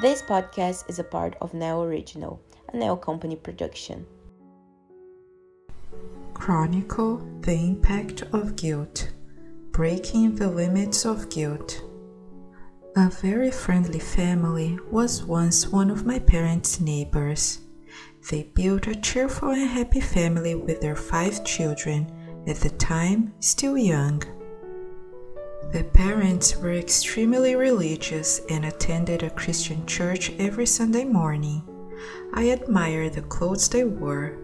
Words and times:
This 0.00 0.22
podcast 0.22 0.88
is 0.88 0.98
a 0.98 1.04
part 1.04 1.36
of 1.42 1.52
Neo 1.52 1.82
Original, 1.82 2.40
a 2.72 2.76
Neo 2.78 2.96
Company 2.96 3.36
production. 3.36 4.06
Chronicle 6.32 7.18
the 7.42 7.52
Impact 7.52 8.22
of 8.32 8.56
Guilt 8.56 9.12
Breaking 9.72 10.34
the 10.36 10.48
Limits 10.48 11.04
of 11.04 11.28
Guilt. 11.28 11.82
A 12.96 13.10
very 13.10 13.50
friendly 13.50 13.98
family 13.98 14.78
was 14.90 15.24
once 15.24 15.68
one 15.68 15.90
of 15.90 16.06
my 16.06 16.18
parents' 16.18 16.80
neighbors. 16.80 17.58
They 18.30 18.44
built 18.54 18.86
a 18.86 18.94
cheerful 18.94 19.50
and 19.50 19.68
happy 19.68 20.00
family 20.00 20.54
with 20.54 20.80
their 20.80 20.96
five 20.96 21.44
children, 21.44 22.10
at 22.46 22.56
the 22.56 22.70
time 22.70 23.34
still 23.40 23.76
young. 23.76 24.22
The 25.72 25.84
parents 25.84 26.56
were 26.56 26.72
extremely 26.72 27.54
religious 27.54 28.40
and 28.50 28.64
attended 28.64 29.22
a 29.22 29.30
Christian 29.30 29.86
church 29.86 30.32
every 30.40 30.66
Sunday 30.66 31.04
morning. 31.04 31.62
I 32.34 32.42
admired 32.44 33.12
the 33.12 33.22
clothes 33.22 33.68
they 33.68 33.84
wore 33.84 34.36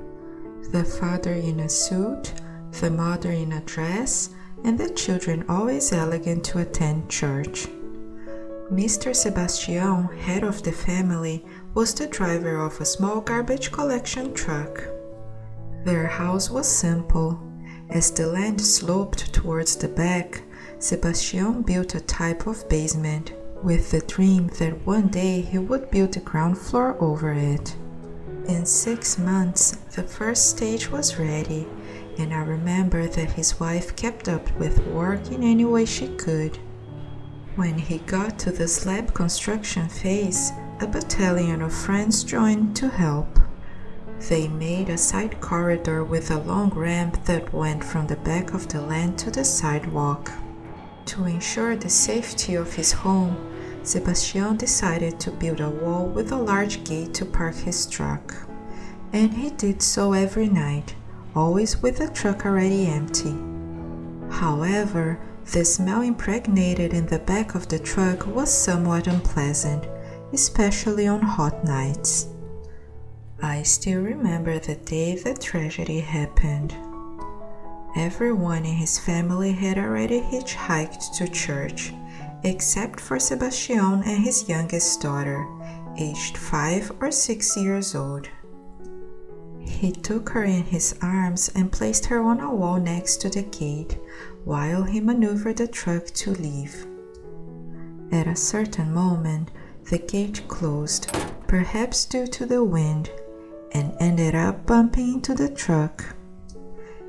the 0.71 0.85
father 0.85 1.33
in 1.33 1.61
a 1.61 1.69
suit, 1.69 2.33
the 2.81 2.91
mother 2.91 3.33
in 3.33 3.53
a 3.53 3.61
dress, 3.63 4.31
and 4.63 4.79
the 4.79 4.91
children 4.91 5.45
always 5.49 5.93
elegant 5.93 6.45
to 6.45 6.61
attend 6.61 7.11
church. 7.11 7.67
Mr. 8.71 9.15
Sebastian, 9.15 10.05
head 10.19 10.45
of 10.45 10.63
the 10.63 10.73
family, 10.73 11.45
was 11.75 11.93
the 11.93 12.07
driver 12.07 12.57
of 12.57 12.81
a 12.81 12.85
small 12.85 13.21
garbage 13.21 13.73
collection 13.73 14.33
truck. 14.33 14.83
Their 15.85 16.07
house 16.07 16.51
was 16.51 16.69
simple. 16.69 17.41
As 17.91 18.11
the 18.11 18.27
land 18.27 18.61
sloped 18.61 19.33
towards 19.33 19.77
the 19.77 19.89
back, 19.89 20.43
Sebastian 20.79 21.63
built 21.63 21.95
a 21.95 22.01
type 22.01 22.47
of 22.47 22.69
basement 22.69 23.33
with 23.63 23.91
the 23.91 24.01
dream 24.01 24.49
that 24.59 24.87
one 24.87 25.09
day 25.09 25.41
he 25.41 25.59
would 25.59 25.91
build 25.91 26.13
the 26.13 26.21
ground 26.21 26.59
floor 26.59 26.97
over 27.01 27.33
it. 27.33 27.75
In 28.47 28.67
six 28.67 29.19
months, 29.19 29.73
the 29.95 30.03
first 30.03 30.51
stage 30.51 30.91
was 30.91 31.19
ready, 31.19 31.67
and 32.19 32.33
I 32.33 32.41
remember 32.45 33.07
that 33.09 33.33
his 33.33 33.59
wife 33.59 33.97
kept 33.97 34.29
up 34.29 34.55
with 34.59 34.87
work 34.89 35.33
in 35.33 35.43
any 35.43 35.65
way 35.65 35.87
she 35.87 36.09
could. 36.09 36.59
When 37.57 37.79
he 37.79 37.99
got 37.99 38.39
to 38.41 38.53
the 38.53 38.69
slab 38.69 39.15
construction 39.15 39.89
phase, 39.89 40.53
a 40.81 40.87
battalion 40.87 41.63
of 41.63 41.73
friends 41.73 42.23
joined 42.23 42.77
to 42.77 42.89
help. 42.89 43.41
They 44.29 44.47
made 44.47 44.91
a 44.91 44.99
side 44.99 45.41
corridor 45.41 46.05
with 46.05 46.31
a 46.31 46.39
long 46.39 46.69
ramp 46.71 47.25
that 47.25 47.53
went 47.55 47.83
from 47.83 48.07
the 48.07 48.17
back 48.17 48.53
of 48.53 48.69
the 48.69 48.83
land 48.83 49.19
to 49.21 49.31
the 49.31 49.45
sidewalk. 49.45 50.31
To 51.07 51.25
ensure 51.25 51.77
the 51.77 51.89
safety 51.89 52.57
of 52.57 52.75
his 52.75 52.93
home, 52.93 53.37
Sebastian 53.85 54.57
decided 54.57 55.21
to 55.21 55.31
build 55.31 55.61
a 55.61 55.71
wall 55.71 56.07
with 56.07 56.33
a 56.33 56.37
large 56.37 56.83
gate 56.85 57.15
to 57.15 57.25
park 57.25 57.55
his 57.55 57.87
truck. 57.87 58.35
And 59.13 59.33
he 59.33 59.51
did 59.51 59.81
so 59.81 60.13
every 60.13 60.49
night, 60.49 60.95
always 61.35 61.81
with 61.81 61.99
the 61.99 62.09
truck 62.09 62.45
already 62.45 62.87
empty. 62.87 63.37
However, 64.31 65.21
the 65.53 65.65
smell 65.65 66.03
impregnated 66.03 66.93
in 66.93 67.07
the 67.07 67.21
back 67.21 67.55
of 67.55 67.69
the 67.69 67.79
truck 67.79 68.27
was 68.27 68.51
somewhat 68.53 69.07
unpleasant, 69.07 69.87
especially 70.33 71.07
on 71.07 71.23
hot 71.23 71.65
nights. 71.65 72.27
I 73.41 73.63
still 73.63 74.01
remember 74.01 74.59
the 74.59 74.75
day 74.75 75.15
the 75.15 75.35
tragedy 75.35 76.01
happened. 76.01 76.75
Everyone 77.97 78.67
in 78.67 78.75
his 78.75 78.99
family 78.99 79.53
had 79.53 79.79
already 79.79 80.21
hitchhiked 80.21 81.17
to 81.17 81.27
church, 81.27 81.95
except 82.45 83.01
for 83.01 83.19
Sebastian 83.19 84.03
and 84.05 84.23
his 84.23 84.51
youngest 84.51 85.01
daughter, 85.01 85.47
aged 85.97 86.37
five 86.37 86.93
or 87.01 87.11
six 87.11 87.57
years 87.57 87.95
old. 87.95 88.29
He 89.61 89.93
took 89.93 90.29
her 90.29 90.45
in 90.45 90.65
his 90.65 90.95
arms 91.01 91.51
and 91.55 91.73
placed 91.73 92.05
her 92.07 92.21
on 92.21 92.41
a 92.41 92.55
wall 92.55 92.79
next 92.79 93.23
to 93.23 93.31
the 93.31 93.45
gate 93.45 93.99
while 94.45 94.83
he 94.83 95.01
maneuvered 95.01 95.57
the 95.57 95.67
truck 95.67 96.05
to 96.07 96.33
leave. 96.33 96.87
At 98.13 98.27
a 98.27 98.37
certain 98.37 98.93
moment, 98.93 99.51
the 99.91 99.99
gate 99.99 100.43
closed, 100.49 101.11
perhaps 101.49 102.05
due 102.05 102.27
to 102.27 102.45
the 102.45 102.63
wind, 102.63 103.11
and 103.73 103.97
ended 104.01 104.35
up 104.35 104.67
bumping 104.67 105.15
into 105.15 105.35
the 105.35 105.49
truck. 105.49 106.16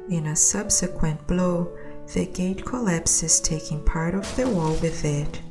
In 0.09 0.27
a 0.27 0.37
subsequent 0.37 1.27
blow, 1.27 1.69
the 2.13 2.25
gate 2.27 2.63
collapses, 2.63 3.41
taking 3.41 3.83
part 3.83 4.15
of 4.15 4.35
the 4.37 4.47
wall 4.47 4.71
with 4.81 5.03
it, 5.03 5.41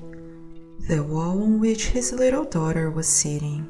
the 0.89 1.03
wall 1.03 1.43
on 1.43 1.61
which 1.61 1.89
his 1.89 2.11
little 2.13 2.45
daughter 2.45 2.91
was 2.91 3.07
sitting. 3.07 3.69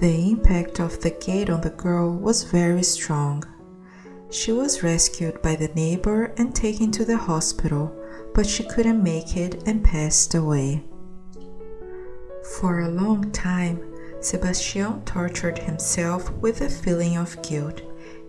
The 0.00 0.30
impact 0.30 0.78
of 0.78 1.00
the 1.00 1.10
gate 1.10 1.50
on 1.50 1.62
the 1.62 1.70
girl 1.70 2.12
was 2.12 2.44
very 2.44 2.84
strong. 2.84 3.42
She 4.30 4.52
was 4.52 4.84
rescued 4.84 5.42
by 5.42 5.56
the 5.56 5.72
neighbor 5.74 6.32
and 6.36 6.54
taken 6.54 6.92
to 6.92 7.04
the 7.04 7.18
hospital, 7.18 7.92
but 8.34 8.46
she 8.46 8.62
couldn't 8.62 9.02
make 9.02 9.36
it 9.36 9.64
and 9.66 9.82
passed 9.82 10.36
away. 10.36 10.84
For 12.56 12.82
a 12.82 12.88
long 12.88 13.32
time, 13.32 13.82
Sebastian 14.20 15.04
tortured 15.04 15.58
himself 15.58 16.30
with 16.34 16.60
a 16.60 16.70
feeling 16.70 17.16
of 17.16 17.42
guilt 17.42 17.82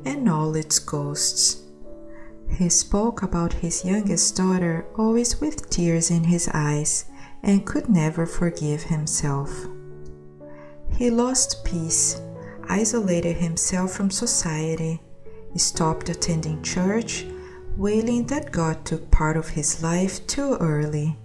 and 0.05 0.29
all 0.29 0.55
its 0.55 0.79
ghosts. 0.79 1.63
He 2.49 2.69
spoke 2.69 3.23
about 3.23 3.53
his 3.53 3.83
youngest 3.83 4.35
daughter 4.35 4.85
always 4.95 5.41
with 5.41 5.69
tears 5.69 6.11
in 6.11 6.23
his 6.25 6.49
eyes 6.53 7.05
and 7.41 7.65
could 7.65 7.89
never 7.89 8.25
forgive 8.25 8.83
himself. 8.83 9.49
He 10.97 11.09
lost 11.09 11.65
peace, 11.65 12.21
isolated 12.69 13.37
himself 13.37 13.91
from 13.91 14.11
society, 14.11 15.01
stopped 15.55 16.09
attending 16.09 16.61
church, 16.61 17.25
wailing 17.77 18.27
that 18.27 18.51
God 18.51 18.85
took 18.85 19.09
part 19.09 19.35
of 19.35 19.49
his 19.49 19.81
life 19.81 20.25
too 20.27 20.57
early. 20.59 21.17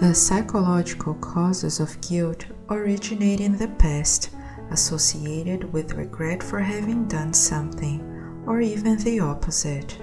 The 0.00 0.14
psychological 0.14 1.14
causes 1.14 1.78
of 1.80 2.00
guilt 2.00 2.46
originate 2.70 3.40
in 3.40 3.58
the 3.58 3.68
past 3.68 4.30
associated 4.70 5.72
with 5.72 5.94
regret 5.94 6.42
for 6.42 6.60
having 6.60 7.06
done 7.06 7.32
something, 7.32 8.00
or 8.46 8.60
even 8.60 8.96
the 8.98 9.20
opposite. 9.20 9.98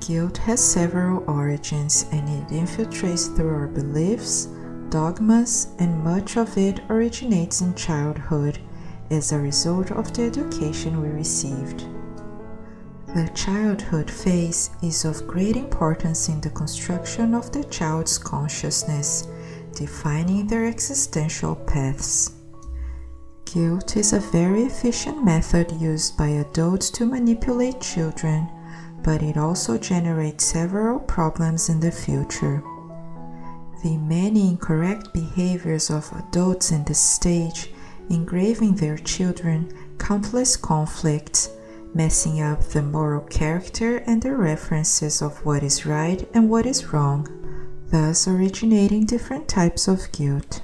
Guilt 0.00 0.36
has 0.38 0.62
several 0.62 1.24
origins 1.26 2.06
and 2.12 2.28
it 2.28 2.48
infiltrates 2.48 3.34
through 3.34 3.54
our 3.54 3.68
beliefs, 3.68 4.48
dogmas, 4.90 5.68
and 5.78 6.04
much 6.04 6.36
of 6.36 6.56
it 6.58 6.80
originates 6.90 7.62
in 7.62 7.74
childhood 7.74 8.58
as 9.10 9.32
a 9.32 9.38
result 9.38 9.90
of 9.92 10.12
the 10.12 10.22
education 10.22 11.00
we 11.00 11.08
received. 11.08 11.86
The 13.14 13.30
childhood 13.34 14.10
phase 14.10 14.70
is 14.82 15.04
of 15.04 15.26
great 15.26 15.56
importance 15.56 16.28
in 16.28 16.40
the 16.40 16.50
construction 16.50 17.32
of 17.32 17.52
the 17.52 17.64
child's 17.64 18.18
consciousness, 18.18 19.28
defining 19.72 20.46
their 20.46 20.66
existential 20.66 21.54
paths. 21.54 22.32
Guilt 23.54 23.96
is 23.96 24.12
a 24.12 24.18
very 24.18 24.64
efficient 24.64 25.24
method 25.24 25.70
used 25.80 26.16
by 26.16 26.26
adults 26.26 26.90
to 26.90 27.06
manipulate 27.06 27.80
children, 27.80 28.48
but 29.04 29.22
it 29.22 29.36
also 29.36 29.78
generates 29.78 30.44
several 30.44 30.98
problems 30.98 31.68
in 31.68 31.78
the 31.78 31.92
future. 31.92 32.64
The 33.84 33.96
many 33.96 34.48
incorrect 34.48 35.14
behaviors 35.14 35.88
of 35.88 36.10
adults 36.18 36.72
in 36.72 36.82
this 36.82 36.98
stage 36.98 37.70
engraving 38.10 38.74
their 38.74 38.98
children 38.98 39.72
countless 39.98 40.56
conflicts, 40.56 41.50
messing 41.94 42.40
up 42.40 42.60
the 42.60 42.82
moral 42.82 43.20
character 43.20 43.98
and 43.98 44.20
the 44.20 44.34
references 44.34 45.22
of 45.22 45.46
what 45.46 45.62
is 45.62 45.86
right 45.86 46.28
and 46.34 46.50
what 46.50 46.66
is 46.66 46.92
wrong, 46.92 47.28
thus 47.92 48.26
originating 48.26 49.06
different 49.06 49.46
types 49.46 49.86
of 49.86 50.10
guilt. 50.10 50.60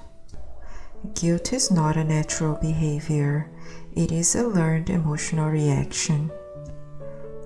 Guilt 1.15 1.55
is 1.55 1.71
not 1.71 1.97
a 1.97 2.05
natural 2.05 2.57
behavior, 2.57 3.51
it 3.95 4.13
is 4.13 4.35
a 4.35 4.47
learned 4.47 4.91
emotional 4.91 5.49
reaction. 5.49 6.31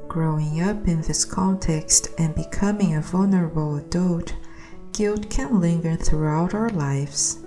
Growing 0.08 0.60
up 0.60 0.88
in 0.88 1.02
this 1.02 1.24
context 1.24 2.08
and 2.18 2.34
becoming 2.34 2.96
a 2.96 3.00
vulnerable 3.00 3.76
adult, 3.76 4.34
guilt 4.92 5.30
can 5.30 5.60
linger 5.60 5.94
throughout 5.94 6.52
our 6.52 6.68
lives. 6.70 7.44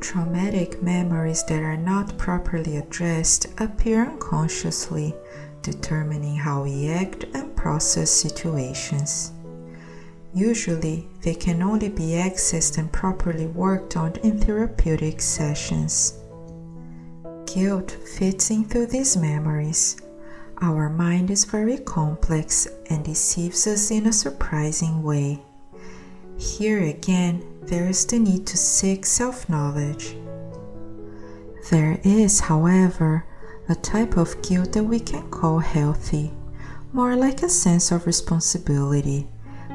Traumatic 0.00 0.82
memories 0.82 1.44
that 1.44 1.62
are 1.62 1.76
not 1.76 2.18
properly 2.18 2.78
addressed 2.78 3.46
appear 3.58 4.04
unconsciously, 4.04 5.14
determining 5.62 6.36
how 6.36 6.64
we 6.64 6.88
act 6.88 7.24
and 7.34 7.54
process 7.54 8.10
situations. 8.10 9.30
Usually, 10.38 11.08
they 11.22 11.34
can 11.34 11.60
only 11.62 11.88
be 11.88 12.10
accessed 12.12 12.78
and 12.78 12.92
properly 12.92 13.46
worked 13.48 13.96
on 13.96 14.12
in 14.22 14.38
therapeutic 14.38 15.20
sessions. 15.20 16.14
Guilt 17.44 17.90
fits 17.90 18.48
into 18.48 18.86
these 18.86 19.16
memories. 19.16 19.96
Our 20.60 20.88
mind 20.90 21.32
is 21.32 21.44
very 21.44 21.78
complex 21.78 22.68
and 22.88 23.04
deceives 23.04 23.66
us 23.66 23.90
in 23.90 24.06
a 24.06 24.12
surprising 24.12 25.02
way. 25.02 25.42
Here 26.36 26.84
again, 26.84 27.42
there 27.62 27.88
is 27.88 28.06
the 28.06 28.20
need 28.20 28.46
to 28.46 28.56
seek 28.56 29.06
self 29.06 29.48
knowledge. 29.48 30.14
There 31.68 31.98
is, 32.04 32.38
however, 32.38 33.24
a 33.68 33.74
type 33.74 34.16
of 34.16 34.40
guilt 34.42 34.70
that 34.74 34.84
we 34.84 35.00
can 35.00 35.28
call 35.32 35.58
healthy, 35.58 36.30
more 36.92 37.16
like 37.16 37.42
a 37.42 37.48
sense 37.48 37.90
of 37.90 38.06
responsibility, 38.06 39.26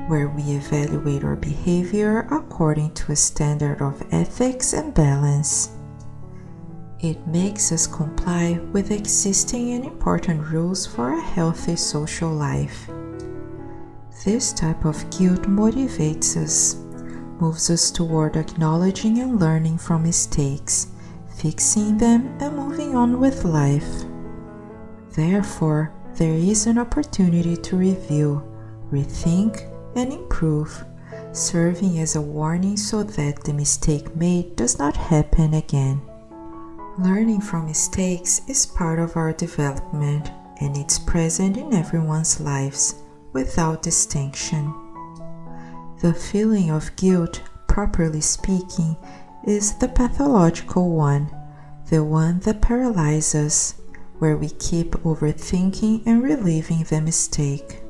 where 0.07 0.27
we 0.29 0.43
evaluate 0.43 1.23
our 1.23 1.35
behavior 1.35 2.27
according 2.31 2.93
to 2.93 3.11
a 3.11 3.15
standard 3.15 3.81
of 3.81 4.01
ethics 4.11 4.73
and 4.73 4.93
balance. 4.93 5.69
It 6.99 7.25
makes 7.27 7.71
us 7.71 7.85
comply 7.85 8.59
with 8.71 8.91
existing 8.91 9.73
and 9.73 9.85
important 9.85 10.47
rules 10.47 10.85
for 10.85 11.13
a 11.13 11.21
healthy 11.21 11.75
social 11.75 12.29
life. 12.29 12.89
This 14.23 14.53
type 14.53 14.85
of 14.85 15.09
guilt 15.09 15.43
motivates 15.43 16.37
us, 16.37 16.75
moves 17.41 17.69
us 17.69 17.91
toward 17.91 18.37
acknowledging 18.37 19.19
and 19.19 19.39
learning 19.39 19.79
from 19.79 20.03
mistakes, 20.03 20.87
fixing 21.35 21.97
them, 21.97 22.37
and 22.39 22.55
moving 22.55 22.95
on 22.95 23.19
with 23.19 23.43
life. 23.43 24.05
Therefore, 25.11 25.91
there 26.13 26.33
is 26.33 26.67
an 26.67 26.77
opportunity 26.77 27.57
to 27.57 27.75
review, 27.75 28.43
rethink, 28.91 29.72
and 29.95 30.13
improve, 30.13 30.83
serving 31.31 31.99
as 31.99 32.15
a 32.15 32.21
warning 32.21 32.77
so 32.77 33.03
that 33.03 33.43
the 33.43 33.53
mistake 33.53 34.15
made 34.15 34.55
does 34.55 34.79
not 34.79 34.95
happen 34.95 35.53
again. 35.53 36.01
Learning 36.99 37.41
from 37.41 37.65
mistakes 37.65 38.41
is 38.47 38.65
part 38.65 38.99
of 38.99 39.17
our 39.17 39.33
development 39.33 40.31
and 40.61 40.77
it's 40.77 40.99
present 40.99 41.57
in 41.57 41.73
everyone's 41.73 42.39
lives 42.39 42.95
without 43.33 43.81
distinction. 43.81 44.73
The 46.01 46.13
feeling 46.13 46.69
of 46.69 46.95
guilt, 46.95 47.41
properly 47.67 48.21
speaking, 48.21 48.95
is 49.45 49.75
the 49.75 49.87
pathological 49.87 50.91
one, 50.91 51.29
the 51.89 52.03
one 52.03 52.39
that 52.41 52.61
paralyzes, 52.61 53.75
where 54.19 54.37
we 54.37 54.49
keep 54.49 54.91
overthinking 55.03 56.03
and 56.05 56.23
reliving 56.23 56.83
the 56.83 57.01
mistake. 57.01 57.82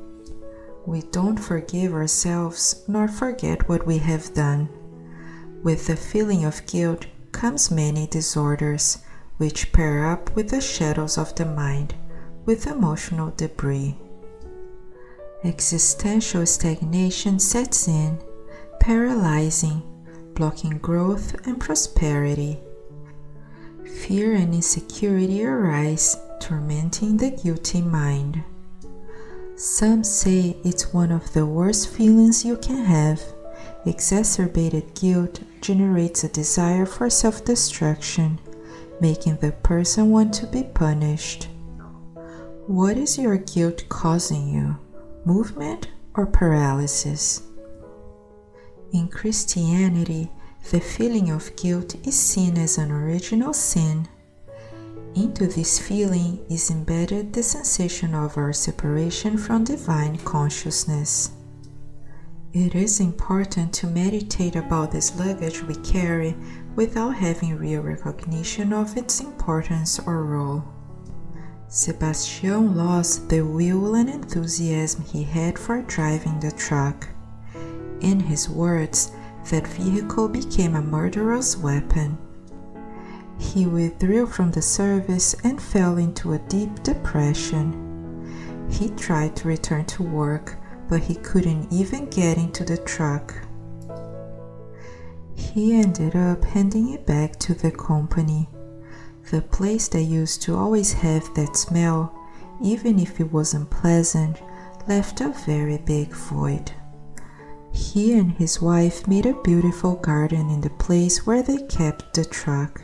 We 0.86 1.02
don't 1.02 1.38
forgive 1.38 1.94
ourselves 1.94 2.84
nor 2.88 3.08
forget 3.08 3.70
what 3.70 3.88
we 3.88 4.00
have 4.00 4.34
done. 4.34 4.70
With 5.64 5.88
the 5.88 5.96
feeling 5.96 6.44
of 6.44 6.66
guilt 6.66 7.06
comes 7.32 7.72
many 7.72 8.06
disorders, 8.08 8.98
which 9.38 9.72
pair 9.72 10.06
up 10.06 10.36
with 10.36 10.50
the 10.50 10.60
shadows 10.60 11.18
of 11.18 11.34
the 11.36 11.46
mind, 11.46 11.96
with 12.46 12.68
emotional 12.68 13.32
debris. 13.38 13.98
Existential 15.46 16.46
stagnation 16.46 17.40
sets 17.40 17.88
in, 17.88 18.20
paralyzing, 18.80 19.82
blocking 20.34 20.78
growth 20.80 21.48
and 21.48 21.60
prosperity. 21.60 22.60
Fear 23.86 24.34
and 24.34 24.54
insecurity 24.54 25.46
arise, 25.46 26.18
tormenting 26.42 27.18
the 27.18 27.32
guilty 27.32 27.82
mind. 27.82 28.44
Some 29.66 30.04
say 30.04 30.58
it's 30.66 30.92
one 30.92 31.10
of 31.10 31.32
the 31.32 31.46
worst 31.46 31.88
feelings 31.88 32.44
you 32.44 32.58
can 32.58 32.84
have. 32.84 33.24
Exacerbated 33.86 34.94
guilt 34.94 35.40
generates 35.62 36.26
a 36.26 36.28
desire 36.28 36.86
for 36.86 37.10
self 37.10 37.46
destruction, 37.46 38.42
making 39.00 39.38
the 39.38 39.54
person 39.54 40.10
want 40.10 40.34
to 40.34 40.48
be 40.48 40.64
punished. 40.64 41.48
What 42.68 42.98
is 42.98 43.18
your 43.18 43.38
guilt 43.38 43.86
causing 43.88 44.50
you? 44.50 44.78
movement 45.24 45.88
or 46.14 46.26
paralysis. 46.26 47.44
In 48.92 49.08
Christianity, 49.08 50.30
the 50.72 50.82
feeling 50.82 51.30
of 51.30 51.56
guilt 51.56 51.96
is 52.06 52.20
seen 52.20 52.58
as 52.58 52.78
an 52.78 52.92
original 52.92 53.54
sin. 53.54 54.10
Into 55.16 55.46
this 55.46 55.78
feeling 55.78 56.44
is 56.50 56.72
embedded 56.72 57.34
the 57.34 57.44
sensation 57.44 58.16
of 58.16 58.36
our 58.36 58.52
separation 58.52 59.38
from 59.38 59.64
divine 59.64 60.18
consciousness. 60.18 61.34
It 62.52 62.74
is 62.74 63.00
important 63.00 63.74
to 63.74 63.88
meditate 63.88 64.56
about 64.56 64.92
this 64.92 65.16
luggage 65.20 65.62
we 65.62 65.76
carry 65.76 66.36
without 66.76 67.16
having 67.16 67.58
real 67.58 67.82
recognition 67.82 68.74
of 68.74 68.98
its 68.98 69.20
importance 69.20 70.00
or 70.00 70.24
role. 70.24 70.64
Sebastian 71.68 72.76
lost 72.76 73.30
the 73.30 73.42
will 73.42 73.94
and 73.94 74.10
enthusiasm 74.10 75.04
he 75.04 75.22
had 75.22 75.60
for 75.60 75.84
driving 75.84 76.40
the 76.40 76.52
truck. 76.52 77.08
In 78.02 78.20
his 78.20 78.50
words, 78.50 79.12
that 79.52 79.68
vehicle 79.68 80.28
became 80.28 80.76
a 80.76 80.82
murderous 80.82 81.56
weapon. 81.56 82.18
He 83.38 83.66
withdrew 83.66 84.26
from 84.28 84.52
the 84.52 84.62
service 84.62 85.36
and 85.44 85.62
fell 85.62 85.98
into 85.98 86.34
a 86.34 86.40
deep 86.40 86.84
depression. 86.84 87.80
He 88.70 88.90
tried 88.90 89.36
to 89.38 89.48
return 89.48 89.86
to 89.86 90.04
work, 90.04 90.58
but 90.88 91.02
he 91.02 91.16
couldn't 91.16 91.72
even 91.72 92.06
get 92.08 92.38
into 92.38 92.64
the 92.64 92.78
truck. 92.78 93.34
He 95.36 95.74
ended 95.74 96.16
up 96.16 96.44
handing 96.44 96.90
it 96.94 97.06
back 97.06 97.38
to 97.40 97.54
the 97.54 97.72
company. 97.72 98.50
The 99.32 99.42
place 99.42 99.88
that 99.90 100.02
used 100.02 100.42
to 100.44 100.56
always 100.56 100.94
have 100.94 101.34
that 101.36 101.56
smell, 101.56 102.14
even 102.62 103.00
if 103.00 103.20
it 103.20 103.32
wasn't 103.32 103.70
pleasant, 103.70 104.42
left 104.88 105.22
a 105.22 105.30
very 105.46 105.78
big 105.78 106.14
void. 106.14 106.72
He 107.72 108.14
and 108.18 108.32
his 108.34 108.62
wife 108.62 109.08
made 109.08 109.26
a 109.26 109.42
beautiful 109.42 109.96
garden 109.96 110.50
in 110.50 110.62
the 110.62 110.70
place 110.70 111.26
where 111.26 111.42
they 111.42 111.58
kept 111.68 112.14
the 112.14 112.26
truck, 112.26 112.82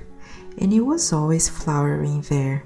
and 0.59 0.73
it 0.73 0.81
was 0.81 1.13
always 1.13 1.49
flowering 1.49 2.21
there. 2.29 2.63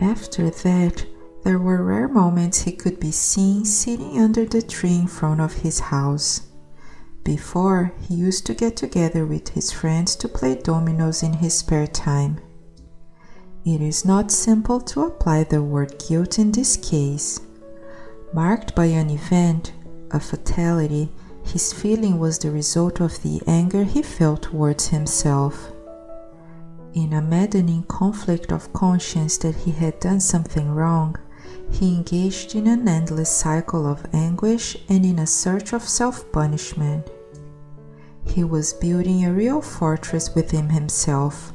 After 0.00 0.50
that, 0.50 1.06
there 1.44 1.58
were 1.58 1.82
rare 1.82 2.08
moments 2.08 2.62
he 2.62 2.72
could 2.72 2.98
be 2.98 3.12
seen 3.12 3.64
sitting 3.64 4.18
under 4.18 4.44
the 4.44 4.60
tree 4.60 4.96
in 4.96 5.06
front 5.06 5.40
of 5.40 5.52
his 5.52 5.78
house. 5.78 6.42
Before, 7.22 7.92
he 8.00 8.14
used 8.14 8.46
to 8.46 8.54
get 8.54 8.76
together 8.76 9.24
with 9.24 9.50
his 9.50 9.72
friends 9.72 10.16
to 10.16 10.28
play 10.28 10.56
dominoes 10.56 11.22
in 11.22 11.34
his 11.34 11.54
spare 11.54 11.86
time. 11.86 12.38
It 13.64 13.80
is 13.80 14.04
not 14.04 14.30
simple 14.30 14.80
to 14.82 15.04
apply 15.04 15.44
the 15.44 15.62
word 15.62 16.02
guilt 16.08 16.38
in 16.38 16.52
this 16.52 16.76
case. 16.76 17.40
Marked 18.32 18.74
by 18.74 18.86
an 18.86 19.10
event, 19.10 19.72
a 20.10 20.20
fatality, 20.20 21.10
his 21.44 21.72
feeling 21.72 22.18
was 22.18 22.38
the 22.38 22.50
result 22.50 23.00
of 23.00 23.22
the 23.22 23.40
anger 23.46 23.84
he 23.84 24.02
felt 24.02 24.42
towards 24.42 24.88
himself. 24.88 25.72
In 26.94 27.12
a 27.12 27.20
maddening 27.20 27.82
conflict 27.84 28.52
of 28.52 28.72
conscience 28.72 29.36
that 29.38 29.54
he 29.54 29.70
had 29.70 30.00
done 30.00 30.20
something 30.20 30.74
wrong, 30.74 31.16
he 31.70 31.94
engaged 31.94 32.54
in 32.54 32.66
an 32.66 32.88
endless 32.88 33.30
cycle 33.30 33.86
of 33.86 34.06
anguish 34.12 34.76
and 34.88 35.04
in 35.04 35.18
a 35.18 35.26
search 35.26 35.72
of 35.72 35.82
self 35.82 36.30
punishment. 36.32 37.10
He 38.24 38.44
was 38.44 38.72
building 38.72 39.24
a 39.24 39.32
real 39.32 39.60
fortress 39.60 40.34
within 40.34 40.70
himself, 40.70 41.52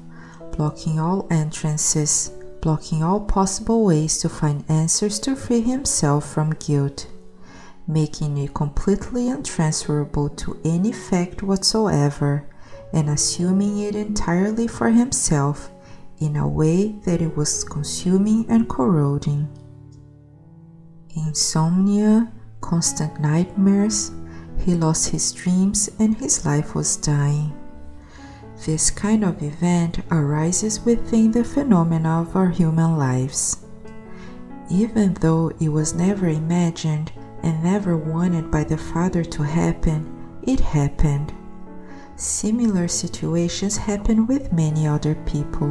blocking 0.52 1.00
all 1.00 1.28
entrances, 1.30 2.32
blocking 2.62 3.04
all 3.04 3.20
possible 3.20 3.84
ways 3.86 4.18
to 4.20 4.30
find 4.30 4.64
answers 4.70 5.20
to 5.20 5.36
free 5.36 5.62
himself 5.62 6.32
from 6.32 6.52
guilt, 6.52 7.08
making 7.88 8.38
it 8.38 8.54
completely 8.54 9.30
untransferable 9.30 10.30
to 10.30 10.60
any 10.64 10.92
fact 10.92 11.42
whatsoever, 11.42 12.48
and 12.94 13.10
assuming 13.10 13.80
it 13.80 13.96
entirely 13.96 14.68
for 14.68 14.90
himself 14.90 15.72
in 16.20 16.36
a 16.36 16.48
way 16.48 16.94
that 17.04 17.22
it 17.22 17.36
was 17.36 17.64
consuming 17.64 18.46
and 18.50 18.70
corroding. 18.70 19.48
Insomnia, 21.16 22.32
constant 22.62 23.20
nightmares, 23.20 24.12
he 24.60 24.76
lost 24.76 25.10
his 25.10 25.32
dreams 25.32 25.90
and 26.00 26.16
his 26.18 26.46
life 26.46 26.76
was 26.76 26.98
dying. 26.98 27.54
This 28.66 28.92
kind 28.92 29.24
of 29.24 29.42
event 29.42 30.00
arises 30.12 30.82
within 30.82 31.32
the 31.32 31.44
phenomena 31.44 32.22
of 32.22 32.36
our 32.36 32.50
human 32.50 32.98
lives. 32.98 33.66
Even 34.70 35.16
though 35.16 35.52
it 35.60 35.70
was 35.70 35.96
never 35.96 36.28
imagined 36.28 37.12
and 37.42 37.64
never 37.64 37.98
wanted 37.98 38.52
by 38.52 38.64
the 38.64 38.78
Father 38.78 39.24
to 39.24 39.42
happen, 39.42 40.40
it 40.44 40.60
happened. 40.60 41.34
Similar 42.22 42.88
situations 42.88 43.78
happen 43.78 44.28
with 44.28 44.54
many 44.54 44.86
other 44.86 45.16
people. 45.26 45.70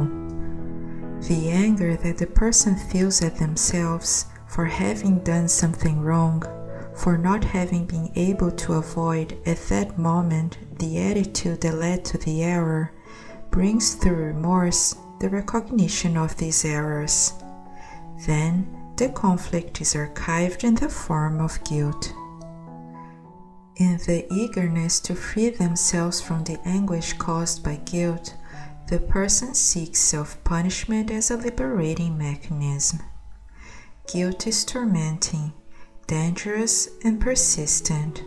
The 1.21 1.49
anger 1.49 1.95
that 1.95 2.17
the 2.17 2.27
person 2.27 2.75
feels 2.75 3.21
at 3.21 3.37
themselves 3.37 4.25
for 4.47 4.65
having 4.65 5.19
done 5.19 5.47
something 5.47 6.01
wrong 6.01 6.43
for 6.93 7.17
not 7.17 7.45
having 7.45 7.85
been 7.85 8.11
able 8.15 8.51
to 8.51 8.73
avoid 8.73 9.37
at 9.45 9.65
that 9.69 9.97
moment 9.97 10.57
the 10.77 10.99
attitude 10.99 11.61
that 11.61 11.75
led 11.75 12.03
to 12.03 12.17
the 12.17 12.43
error, 12.43 12.91
brings 13.49 13.95
through 13.95 14.15
remorse 14.15 14.97
the 15.21 15.29
recognition 15.29 16.17
of 16.17 16.35
these 16.35 16.65
errors. 16.65 17.33
Then 18.27 18.93
the 18.97 19.07
conflict 19.07 19.79
is 19.79 19.93
archived 19.93 20.65
in 20.65 20.75
the 20.75 20.89
form 20.89 21.39
of 21.39 21.63
guilt. 21.63 22.13
In 23.77 23.97
the 24.05 24.27
eagerness 24.31 24.99
to 25.01 25.15
free 25.15 25.49
themselves 25.49 26.19
from 26.19 26.43
the 26.43 26.59
anguish 26.65 27.13
caused 27.13 27.63
by 27.63 27.77
guilt, 27.77 28.35
the 28.87 28.99
person 28.99 29.53
seeks 29.53 29.99
self 29.99 30.43
punishment 30.43 31.09
as 31.09 31.31
a 31.31 31.37
liberating 31.37 32.17
mechanism. 32.17 32.99
Guilt 34.11 34.45
is 34.45 34.65
tormenting, 34.65 35.53
dangerous, 36.05 36.89
and 37.05 37.21
persistent. 37.21 38.23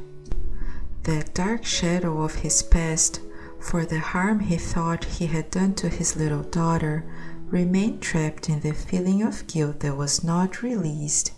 That 1.02 1.34
dark 1.34 1.64
shadow 1.66 2.22
of 2.22 2.36
his 2.36 2.62
past, 2.62 3.20
for 3.60 3.84
the 3.84 4.00
harm 4.00 4.40
he 4.40 4.56
thought 4.56 5.04
he 5.04 5.26
had 5.26 5.50
done 5.50 5.74
to 5.74 5.90
his 5.90 6.16
little 6.16 6.42
daughter, 6.42 7.04
remained 7.50 8.00
trapped 8.00 8.48
in 8.48 8.60
the 8.60 8.72
feeling 8.72 9.22
of 9.22 9.46
guilt 9.46 9.80
that 9.80 9.96
was 9.96 10.24
not 10.24 10.62
released. 10.62 11.32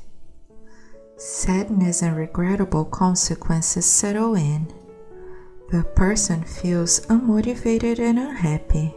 Sadness 1.19 2.03
and 2.03 2.15
regrettable 2.15 2.85
consequences 2.85 3.87
settle 3.87 4.35
in. 4.35 4.71
The 5.71 5.83
person 5.83 6.45
feels 6.45 7.01
unmotivated 7.07 7.99
and 7.99 8.19
unhappy. 8.19 8.95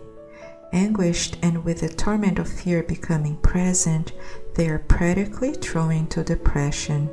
Anguished 0.74 1.38
and 1.42 1.64
with 1.64 1.80
the 1.80 1.88
torment 1.88 2.38
of 2.38 2.50
fear 2.50 2.84
becoming 2.84 3.38
present, 3.38 4.12
they 4.56 4.68
are 4.68 4.80
practically 4.80 5.54
thrown 5.54 5.94
into 5.94 6.22
depression. 6.22 7.10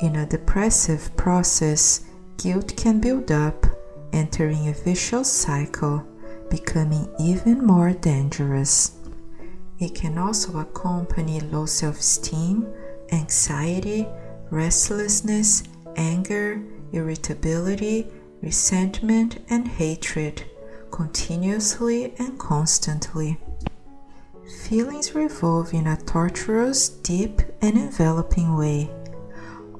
In 0.00 0.16
a 0.16 0.26
depressive 0.26 1.16
process, 1.16 2.04
guilt 2.36 2.76
can 2.76 3.00
build 3.00 3.32
up, 3.32 3.66
entering 4.12 4.68
a 4.68 4.74
vicious 4.74 5.32
cycle, 5.32 6.04
becoming 6.50 7.08
even 7.18 7.64
more 7.64 7.92
dangerous. 7.94 8.92
It 9.78 9.94
can 9.94 10.18
also 10.18 10.58
accompany 10.58 11.40
low 11.40 11.64
self 11.64 12.00
esteem 12.00 12.66
anxiety, 13.12 14.06
restlessness, 14.50 15.62
anger, 15.96 16.62
irritability, 16.92 18.06
resentment, 18.42 19.38
and 19.48 19.68
hatred 19.68 20.44
continuously 20.90 22.14
and 22.18 22.38
constantly. 22.38 23.38
Feelings 24.64 25.14
revolve 25.14 25.72
in 25.72 25.86
a 25.86 25.96
torturous, 25.96 26.88
deep, 26.88 27.40
and 27.62 27.76
enveloping 27.76 28.56
way. 28.56 28.90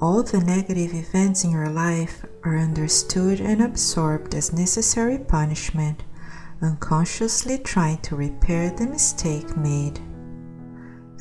All 0.01 0.23
the 0.23 0.41
negative 0.41 0.95
events 0.95 1.45
in 1.45 1.51
your 1.51 1.69
life 1.69 2.25
are 2.45 2.57
understood 2.57 3.41
and 3.41 3.61
absorbed 3.61 4.35
as 4.35 4.53
necessary 4.53 5.19
punishment, 5.19 6.03
unconsciously 6.63 7.59
trying 7.59 7.99
to 7.99 8.17
repair 8.17 8.71
the 8.71 8.87
mistake 8.87 9.57
made. 9.57 10.01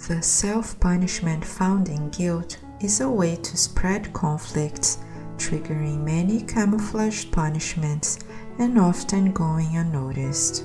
The 0.07 0.21
self 0.21 0.79
punishment 0.79 1.43
found 1.43 1.89
in 1.89 2.09
guilt 2.09 2.57
is 2.79 3.01
a 3.01 3.09
way 3.09 3.35
to 3.35 3.57
spread 3.57 4.13
conflicts, 4.13 4.99
triggering 5.37 6.03
many 6.03 6.41
camouflaged 6.41 7.31
punishments 7.31 8.17
and 8.57 8.79
often 8.79 9.33
going 9.33 9.75
unnoticed. 9.75 10.63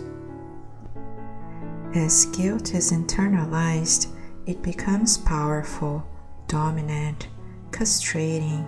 As 1.94 2.26
guilt 2.26 2.74
is 2.74 2.92
internalized, 2.92 4.06
it 4.46 4.62
becomes 4.62 5.18
powerful, 5.18 6.06
dominant, 6.46 7.28
castrating, 7.70 8.64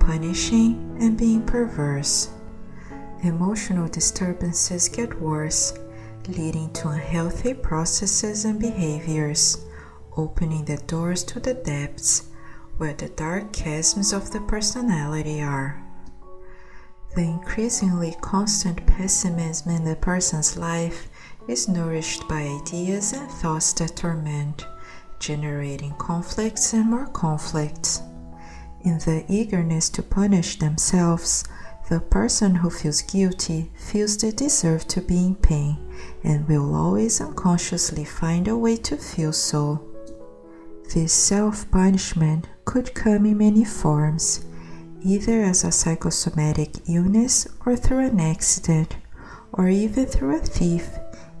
punishing, 0.00 0.96
and 0.98 1.16
being 1.16 1.44
perverse. 1.44 2.30
Emotional 3.22 3.86
disturbances 3.86 4.88
get 4.88 5.20
worse, 5.20 5.74
leading 6.26 6.72
to 6.72 6.88
unhealthy 6.88 7.52
processes 7.54 8.44
and 8.44 8.58
behaviors 8.58 9.65
opening 10.16 10.64
the 10.64 10.76
doors 10.86 11.22
to 11.24 11.40
the 11.40 11.54
depths 11.54 12.28
where 12.78 12.94
the 12.94 13.08
dark 13.08 13.52
chasms 13.52 14.12
of 14.12 14.30
the 14.30 14.40
personality 14.40 15.40
are. 15.40 15.82
The 17.14 17.22
increasingly 17.22 18.14
constant 18.20 18.86
pessimism 18.86 19.70
in 19.70 19.84
the 19.84 19.96
person's 19.96 20.56
life 20.56 21.08
is 21.48 21.68
nourished 21.68 22.28
by 22.28 22.42
ideas 22.42 23.12
and 23.12 23.30
thoughts 23.30 23.72
that 23.74 23.96
torment, 23.96 24.66
generating 25.18 25.94
conflicts 25.94 26.74
and 26.74 26.90
more 26.90 27.06
conflicts. 27.06 28.02
In 28.82 28.98
the 28.98 29.24
eagerness 29.28 29.88
to 29.90 30.02
punish 30.02 30.58
themselves, 30.58 31.44
the 31.88 32.00
person 32.00 32.56
who 32.56 32.68
feels 32.68 33.00
guilty 33.00 33.70
feels 33.76 34.18
they 34.18 34.32
deserve 34.32 34.86
to 34.88 35.00
be 35.00 35.18
in 35.18 35.36
pain 35.36 35.78
and 36.24 36.46
will 36.48 36.74
always 36.74 37.20
unconsciously 37.20 38.04
find 38.04 38.48
a 38.48 38.56
way 38.56 38.76
to 38.76 38.96
feel 38.96 39.32
so. 39.32 39.95
This 40.96 41.12
self 41.12 41.70
punishment 41.70 42.48
could 42.64 42.94
come 42.94 43.26
in 43.26 43.36
many 43.36 43.66
forms, 43.66 44.46
either 45.02 45.42
as 45.42 45.62
a 45.62 45.70
psychosomatic 45.70 46.88
illness 46.88 47.46
or 47.66 47.76
through 47.76 48.06
an 48.06 48.18
accident, 48.18 48.96
or 49.52 49.68
even 49.68 50.06
through 50.06 50.36
a 50.36 50.38
thief 50.38 50.88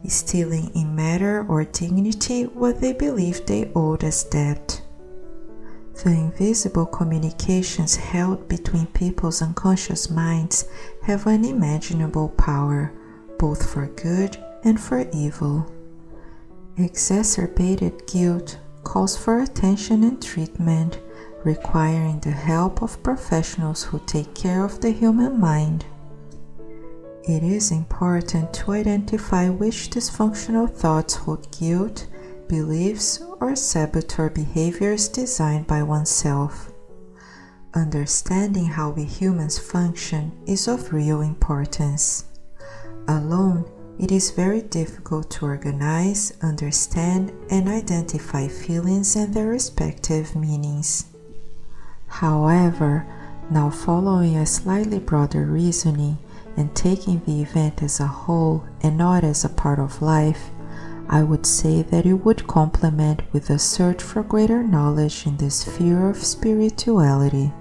stealing 0.08 0.70
in 0.74 0.94
matter 0.94 1.46
or 1.48 1.64
dignity 1.64 2.42
what 2.42 2.82
they 2.82 2.92
believed 2.92 3.46
they 3.46 3.72
owed 3.74 4.04
as 4.04 4.24
debt. 4.24 4.82
The 6.04 6.10
invisible 6.10 6.84
communications 6.84 7.96
held 7.96 8.50
between 8.50 8.88
people's 8.88 9.40
unconscious 9.40 10.10
minds 10.10 10.68
have 11.04 11.26
unimaginable 11.26 12.28
power, 12.28 12.92
both 13.38 13.72
for 13.72 13.86
good 13.86 14.36
and 14.64 14.78
for 14.78 15.08
evil. 15.14 15.64
Exacerbated 16.76 18.06
guilt 18.06 18.58
calls 18.86 19.16
for 19.16 19.40
attention 19.40 20.04
and 20.04 20.22
treatment, 20.22 21.00
requiring 21.44 22.20
the 22.20 22.30
help 22.30 22.82
of 22.82 23.02
professionals 23.02 23.82
who 23.82 24.00
take 24.06 24.32
care 24.32 24.64
of 24.64 24.80
the 24.80 24.92
human 24.92 25.40
mind. 25.40 25.84
It 27.24 27.42
is 27.42 27.72
important 27.72 28.54
to 28.54 28.72
identify 28.72 29.48
which 29.48 29.90
dysfunctional 29.90 30.70
thoughts 30.72 31.16
hold 31.16 31.50
guilt, 31.58 32.06
beliefs, 32.46 33.20
or 33.40 33.56
saboteur 33.56 34.30
behaviors 34.30 35.08
designed 35.08 35.66
by 35.66 35.82
oneself. 35.82 36.70
Understanding 37.74 38.66
how 38.66 38.90
we 38.90 39.02
humans 39.02 39.58
function 39.58 40.30
is 40.46 40.68
of 40.68 40.92
real 40.92 41.22
importance. 41.22 42.26
Alone, 43.08 43.64
it 43.98 44.12
is 44.12 44.30
very 44.30 44.60
difficult 44.60 45.30
to 45.30 45.46
organize, 45.46 46.32
understand, 46.42 47.32
and 47.50 47.66
identify 47.66 48.46
feelings 48.46 49.16
and 49.16 49.32
their 49.32 49.46
respective 49.46 50.36
meanings. 50.36 51.06
However, 52.06 53.06
now 53.50 53.70
following 53.70 54.36
a 54.36 54.44
slightly 54.44 54.98
broader 54.98 55.46
reasoning 55.46 56.18
and 56.58 56.74
taking 56.74 57.22
the 57.24 57.40
event 57.40 57.82
as 57.82 57.98
a 57.98 58.06
whole 58.06 58.64
and 58.82 58.98
not 58.98 59.24
as 59.24 59.44
a 59.44 59.48
part 59.48 59.78
of 59.78 60.02
life, 60.02 60.50
I 61.08 61.22
would 61.22 61.46
say 61.46 61.82
that 61.82 62.04
it 62.04 62.24
would 62.24 62.46
complement 62.46 63.22
with 63.32 63.48
a 63.48 63.58
search 63.58 64.02
for 64.02 64.22
greater 64.22 64.62
knowledge 64.62 65.26
in 65.26 65.38
the 65.38 65.50
sphere 65.50 66.10
of 66.10 66.16
spirituality. 66.16 67.52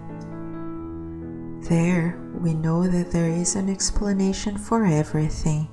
There, 1.69 2.19
we 2.41 2.53
know 2.53 2.87
that 2.87 3.11
there 3.11 3.29
is 3.29 3.55
an 3.55 3.69
explanation 3.69 4.57
for 4.57 4.85
everything 4.85 5.69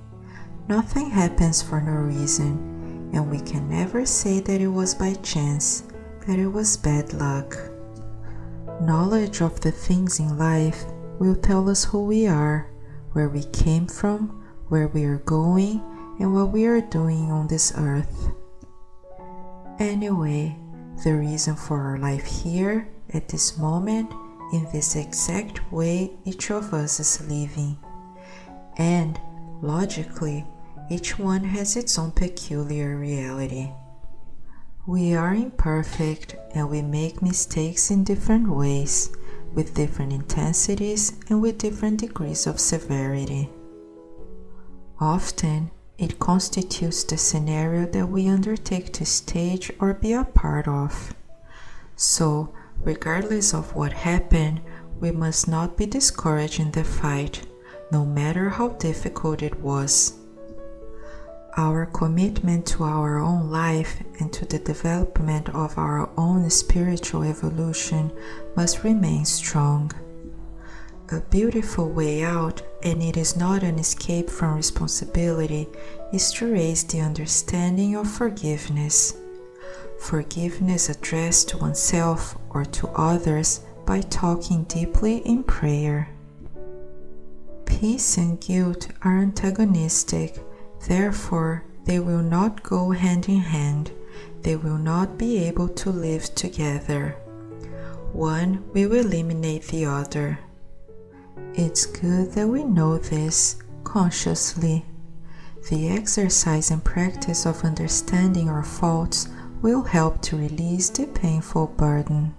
Nothing 0.68 1.10
happens 1.10 1.60
for 1.60 1.80
no 1.80 1.92
reason, 1.92 3.10
and 3.12 3.30
we 3.30 3.40
can 3.40 3.68
never 3.68 4.06
say 4.06 4.38
that 4.40 4.60
it 4.60 4.68
was 4.68 4.94
by 4.94 5.14
chance, 5.14 5.82
that 6.26 6.38
it 6.38 6.46
was 6.46 6.76
bad 6.76 7.12
luck. 7.12 7.56
Knowledge 8.80 9.40
of 9.42 9.60
the 9.60 9.72
things 9.72 10.20
in 10.20 10.38
life 10.38 10.84
will 11.18 11.34
tell 11.34 11.68
us 11.68 11.84
who 11.84 12.04
we 12.04 12.28
are, 12.28 12.70
where 13.12 13.28
we 13.28 13.42
came 13.46 13.86
from, 13.86 14.44
where 14.68 14.86
we 14.86 15.04
are 15.04 15.18
going, 15.18 15.82
and 16.20 16.32
what 16.32 16.52
we 16.52 16.64
are 16.66 16.80
doing 16.80 17.30
on 17.32 17.48
this 17.48 17.72
earth. 17.76 18.30
Anyway, 19.80 20.56
the 21.02 21.12
reason 21.12 21.56
for 21.56 21.80
our 21.80 21.98
life 21.98 22.24
here, 22.24 22.88
at 23.12 23.28
this 23.28 23.58
moment, 23.58 24.12
in 24.52 24.64
this 24.72 24.94
exact 24.94 25.72
way 25.72 26.12
each 26.24 26.52
of 26.52 26.72
us 26.72 27.00
is 27.00 27.28
living. 27.28 27.76
And 28.78 29.18
Logically, 29.62 30.44
each 30.90 31.18
one 31.18 31.44
has 31.44 31.76
its 31.76 31.98
own 31.98 32.10
peculiar 32.10 32.96
reality. 32.96 33.70
We 34.86 35.14
are 35.14 35.34
imperfect 35.34 36.34
and 36.54 36.68
we 36.68 36.82
make 36.82 37.22
mistakes 37.22 37.90
in 37.90 38.04
different 38.04 38.48
ways, 38.48 39.10
with 39.54 39.74
different 39.74 40.12
intensities 40.12 41.12
and 41.28 41.40
with 41.40 41.58
different 41.58 42.00
degrees 42.00 42.46
of 42.46 42.58
severity. 42.58 43.48
Often, 44.98 45.70
it 45.98 46.18
constitutes 46.18 47.04
the 47.04 47.16
scenario 47.16 47.86
that 47.86 48.06
we 48.06 48.28
undertake 48.28 48.92
to 48.94 49.04
stage 49.06 49.70
or 49.78 49.94
be 49.94 50.12
a 50.12 50.24
part 50.24 50.66
of. 50.66 51.14
So, 51.96 52.52
regardless 52.80 53.54
of 53.54 53.74
what 53.74 53.92
happened, 53.92 54.60
we 54.98 55.10
must 55.10 55.46
not 55.46 55.76
be 55.76 55.86
discouraged 55.86 56.58
in 56.58 56.72
the 56.72 56.84
fight 56.84 57.46
no 57.92 58.06
matter 58.06 58.48
how 58.48 58.68
difficult 58.68 59.42
it 59.42 59.60
was. 59.60 60.14
Our 61.56 61.84
commitment 61.86 62.64
to 62.68 62.84
our 62.84 63.18
own 63.18 63.50
life 63.50 64.02
and 64.18 64.32
to 64.32 64.46
the 64.46 64.58
development 64.58 65.50
of 65.50 65.76
our 65.76 66.08
own 66.16 66.48
spiritual 66.48 67.24
evolution 67.24 68.10
must 68.56 68.84
remain 68.84 69.26
strong. 69.26 69.92
A 71.10 71.20
beautiful 71.20 71.90
way 71.90 72.22
out, 72.22 72.62
and 72.82 73.02
it 73.02 73.18
is 73.18 73.36
not 73.36 73.62
an 73.62 73.78
escape 73.78 74.30
from 74.30 74.56
responsibility, 74.56 75.68
is 76.10 76.32
to 76.32 76.50
raise 76.50 76.84
the 76.84 77.00
understanding 77.00 77.96
of 77.96 78.10
forgiveness. 78.10 79.14
Forgiveness 79.98 80.88
addressed 80.88 81.50
to 81.50 81.58
oneself 81.58 82.38
or 82.48 82.64
to 82.64 82.88
others 82.88 83.60
by 83.84 84.00
talking 84.00 84.64
deeply 84.64 85.18
in 85.18 85.42
prayer. 85.42 86.08
Peace 87.66 88.16
and 88.16 88.40
guilt 88.40 88.88
are 89.02 89.18
antagonistic, 89.18 90.38
therefore, 90.86 91.64
they 91.84 91.98
will 91.98 92.22
not 92.22 92.62
go 92.62 92.90
hand 92.90 93.28
in 93.28 93.40
hand. 93.40 93.90
They 94.42 94.56
will 94.56 94.78
not 94.78 95.18
be 95.18 95.38
able 95.44 95.68
to 95.68 95.90
live 95.90 96.34
together. 96.34 97.16
One 98.12 98.64
will 98.72 98.92
eliminate 98.92 99.66
the 99.68 99.86
other. 99.86 100.38
It's 101.54 101.86
good 101.86 102.32
that 102.32 102.48
we 102.48 102.64
know 102.64 102.98
this 102.98 103.56
consciously. 103.84 104.84
The 105.70 105.90
exercise 105.90 106.70
and 106.70 106.82
practice 106.82 107.46
of 107.46 107.64
understanding 107.64 108.48
our 108.48 108.64
faults 108.64 109.28
will 109.60 109.82
help 109.82 110.20
to 110.22 110.36
release 110.36 110.90
the 110.90 111.06
painful 111.06 111.68
burden. 111.68 112.34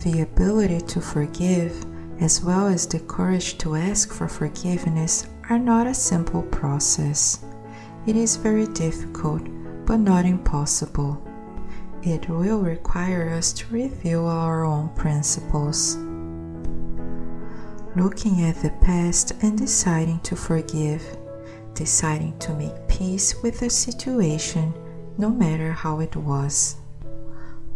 The 0.00 0.20
ability 0.20 0.80
to 0.82 1.00
forgive, 1.00 1.84
as 2.20 2.42
well 2.42 2.68
as 2.68 2.86
the 2.86 3.00
courage 3.00 3.58
to 3.58 3.74
ask 3.74 4.12
for 4.12 4.28
forgiveness, 4.28 5.26
are 5.50 5.58
not 5.58 5.86
a 5.86 5.94
simple 5.94 6.42
process. 6.42 7.44
It 8.06 8.16
is 8.16 8.36
very 8.36 8.66
difficult, 8.66 9.42
but 9.86 9.98
not 9.98 10.24
impossible. 10.24 11.22
It 12.02 12.28
will 12.28 12.60
require 12.60 13.30
us 13.30 13.52
to 13.54 13.66
review 13.72 14.24
our 14.24 14.64
own 14.64 14.90
principles 14.94 15.96
looking 17.98 18.44
at 18.44 18.54
the 18.62 18.70
past 18.80 19.32
and 19.42 19.58
deciding 19.58 20.20
to 20.20 20.36
forgive, 20.36 21.02
deciding 21.74 22.38
to 22.38 22.54
make 22.54 22.88
peace 22.88 23.42
with 23.42 23.58
the 23.58 23.68
situation, 23.68 24.72
no 25.16 25.30
matter 25.30 25.72
how 25.72 25.98
it 25.98 26.14
was. 26.14 26.76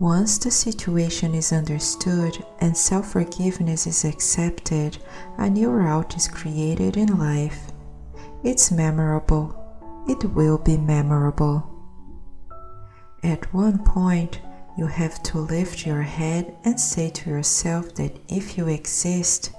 Once 0.03 0.37
the 0.37 0.51
situation 0.51 1.33
is 1.33 1.53
understood 1.53 2.45
and 2.59 2.77
self 2.77 3.13
forgiveness 3.13 3.87
is 3.87 4.05
accepted, 4.05 4.99
a 5.39 5.49
new 5.49 5.71
route 5.71 6.17
is 6.17 6.27
created 6.27 6.97
in 6.97 7.17
life. 7.21 7.71
It's 8.43 8.73
memorable. 8.73 9.55
It 10.09 10.25
will 10.35 10.59
be 10.59 10.77
memorable. 10.77 11.65
At 13.23 13.55
one 13.55 13.79
point, 13.85 14.41
you 14.77 14.89
have 14.89 15.23
to 15.23 15.39
lift 15.39 15.87
your 15.87 16.03
head 16.03 16.57
and 16.65 16.81
say 16.81 17.09
to 17.09 17.31
yourself 17.31 17.95
that 17.95 18.19
if 18.29 18.59
you 18.59 18.67
exist, 18.67 19.53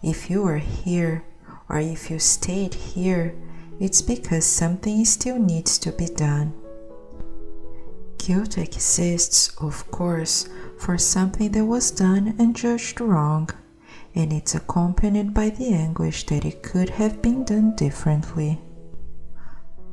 if 0.00 0.30
you 0.30 0.46
are 0.46 0.58
here 0.58 1.24
or 1.68 1.80
if 1.80 2.08
you 2.08 2.20
stayed 2.20 2.74
here, 2.74 3.34
it's 3.80 4.00
because 4.00 4.46
something 4.46 5.04
still 5.04 5.40
needs 5.40 5.76
to 5.78 5.90
be 5.90 6.06
done. 6.06 6.54
Guilt 8.28 8.58
exists, 8.58 9.56
of 9.56 9.90
course, 9.90 10.50
for 10.76 10.98
something 10.98 11.50
that 11.52 11.64
was 11.64 11.90
done 11.90 12.34
and 12.38 12.54
judged 12.54 13.00
wrong, 13.00 13.48
and 14.14 14.34
it's 14.34 14.54
accompanied 14.54 15.32
by 15.32 15.48
the 15.48 15.72
anguish 15.72 16.26
that 16.26 16.44
it 16.44 16.62
could 16.62 16.90
have 16.90 17.22
been 17.22 17.42
done 17.44 17.74
differently. 17.74 18.60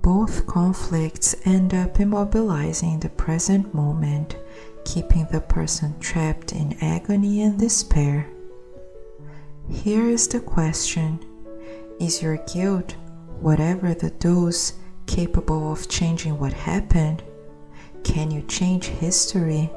Both 0.02 0.48
conflicts 0.48 1.34
end 1.46 1.74
up 1.74 1.94
immobilizing 1.94 3.00
the 3.00 3.08
present 3.08 3.74
moment, 3.74 4.36
keeping 4.84 5.28
the 5.32 5.40
person 5.40 5.98
trapped 6.02 6.52
in 6.52 6.78
agony 6.82 7.42
and 7.42 7.58
despair. 7.58 8.28
Here 9.70 10.10
is 10.10 10.28
the 10.28 10.42
question 10.42 11.22
Is 12.02 12.22
your 12.22 12.36
guilt, 12.54 12.98
whatever 13.40 13.94
the 13.94 14.10
dose, 14.10 14.74
capable 15.06 15.72
of 15.72 15.88
changing 15.88 16.38
what 16.38 16.52
happened? 16.52 17.24
Can 18.06 18.32
you 18.32 18.44
change 18.44 18.86
history? 18.86 19.70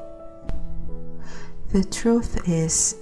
The 1.73 1.83
truth 1.83 2.47
is, 2.47 2.95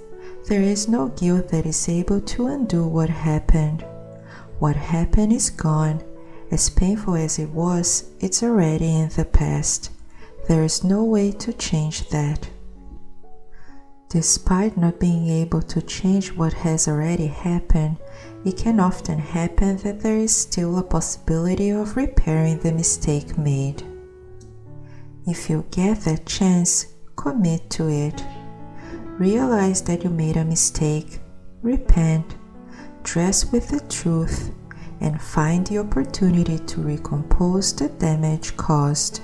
there 0.48 0.62
is 0.62 0.88
no 0.88 1.08
guilt 1.08 1.50
that 1.50 1.66
is 1.66 1.88
able 1.88 2.20
to 2.22 2.46
undo 2.48 2.84
what 2.84 3.10
happened. 3.10 3.84
What 4.58 4.74
happened 4.74 5.32
is 5.32 5.50
gone. 5.50 6.02
As 6.50 6.70
painful 6.70 7.14
as 7.14 7.38
it 7.38 7.50
was, 7.50 8.10
it's 8.18 8.42
already 8.42 8.96
in 8.96 9.10
the 9.10 9.26
past. 9.26 9.90
There 10.48 10.64
is 10.64 10.82
no 10.82 11.04
way 11.04 11.30
to 11.32 11.52
change 11.52 12.08
that. 12.08 12.48
Despite 14.08 14.78
not 14.78 14.98
being 14.98 15.28
able 15.28 15.60
to 15.62 15.82
change 15.82 16.32
what 16.32 16.54
has 16.54 16.88
already 16.88 17.26
happened, 17.26 17.98
it 18.46 18.56
can 18.56 18.80
often 18.80 19.18
happen 19.18 19.76
that 19.78 20.00
there 20.00 20.16
is 20.16 20.34
still 20.34 20.78
a 20.78 20.82
possibility 20.82 21.68
of 21.68 21.96
repairing 21.96 22.58
the 22.58 22.72
mistake 22.72 23.36
made. 23.36 23.84
If 25.28 25.50
you 25.50 25.66
get 25.70 26.00
that 26.00 26.24
chance, 26.24 26.86
commit 27.14 27.68
to 27.72 27.88
it. 27.88 28.24
Realize 29.18 29.82
that 29.82 30.02
you 30.02 30.08
made 30.08 30.38
a 30.38 30.44
mistake, 30.44 31.20
repent, 31.60 32.34
dress 33.02 33.52
with 33.52 33.68
the 33.68 33.80
truth, 33.88 34.50
and 35.00 35.20
find 35.20 35.66
the 35.66 35.78
opportunity 35.78 36.58
to 36.58 36.80
recompose 36.80 37.76
the 37.76 37.90
damage 37.90 38.56
caused. 38.56 39.20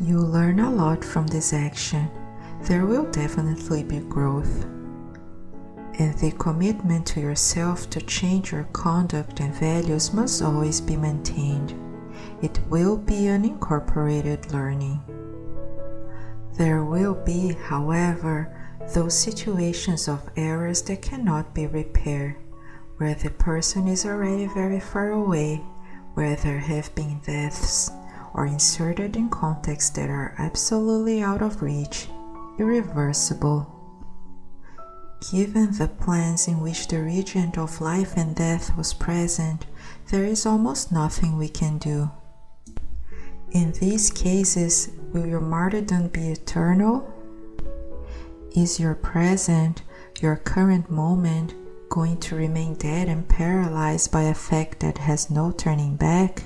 You 0.00 0.20
learn 0.20 0.60
a 0.60 0.70
lot 0.70 1.04
from 1.04 1.26
this 1.26 1.52
action 1.52 2.08
there 2.62 2.86
will 2.86 3.10
definitely 3.10 3.82
be 3.82 3.98
growth. 3.98 4.64
And 5.98 6.16
the 6.18 6.32
commitment 6.38 7.04
to 7.08 7.20
yourself 7.20 7.90
to 7.90 8.00
change 8.02 8.52
your 8.52 8.64
conduct 8.72 9.40
and 9.40 9.52
values 9.54 10.12
must 10.12 10.40
always 10.40 10.80
be 10.80 10.96
maintained. 10.96 11.87
It 12.40 12.60
will 12.68 12.96
be 12.96 13.26
an 13.26 13.44
incorporated 13.44 14.52
learning. 14.52 15.02
There 16.54 16.84
will 16.84 17.14
be, 17.14 17.54
however, 17.54 18.54
those 18.94 19.18
situations 19.18 20.08
of 20.08 20.30
errors 20.36 20.82
that 20.82 21.02
cannot 21.02 21.52
be 21.52 21.66
repaired, 21.66 22.36
where 22.98 23.14
the 23.14 23.30
person 23.30 23.88
is 23.88 24.06
already 24.06 24.46
very 24.46 24.80
far 24.80 25.10
away, 25.10 25.56
where 26.14 26.36
there 26.36 26.60
have 26.60 26.94
been 26.94 27.20
deaths, 27.26 27.90
or 28.34 28.46
inserted 28.46 29.16
in 29.16 29.30
contexts 29.30 29.90
that 29.90 30.08
are 30.08 30.34
absolutely 30.38 31.22
out 31.22 31.42
of 31.42 31.60
reach 31.60 32.08
irreversible. 32.58 33.74
Given 35.32 35.72
the 35.76 35.88
plans 35.88 36.46
in 36.46 36.60
which 36.60 36.86
the 36.86 37.02
regent 37.02 37.58
of 37.58 37.80
life 37.80 38.16
and 38.16 38.34
death 38.36 38.76
was 38.76 38.94
present, 38.94 39.66
there 40.10 40.24
is 40.24 40.46
almost 40.46 40.92
nothing 40.92 41.36
we 41.36 41.48
can 41.48 41.78
do. 41.78 42.10
In 43.52 43.72
these 43.80 44.10
cases, 44.10 44.90
will 45.12 45.26
your 45.26 45.40
martyrdom 45.40 46.08
be 46.08 46.28
eternal? 46.28 47.12
Is 48.54 48.78
your 48.78 48.94
present, 48.94 49.82
your 50.20 50.36
current 50.36 50.90
moment, 50.90 51.54
going 51.88 52.18
to 52.18 52.36
remain 52.36 52.74
dead 52.74 53.08
and 53.08 53.26
paralyzed 53.26 54.12
by 54.12 54.22
a 54.24 54.34
fact 54.34 54.80
that 54.80 54.98
has 54.98 55.30
no 55.30 55.50
turning 55.50 55.96
back? 55.96 56.44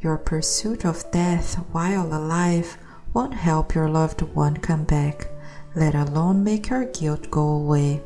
Your 0.00 0.16
pursuit 0.16 0.84
of 0.84 1.08
death 1.12 1.54
while 1.72 2.06
alive 2.12 2.76
won't 3.12 3.34
help 3.34 3.74
your 3.74 3.88
loved 3.88 4.22
one 4.22 4.56
come 4.56 4.84
back, 4.84 5.28
let 5.76 5.94
alone 5.94 6.42
make 6.42 6.70
your 6.70 6.86
guilt 6.86 7.30
go 7.30 7.42
away. 7.42 7.96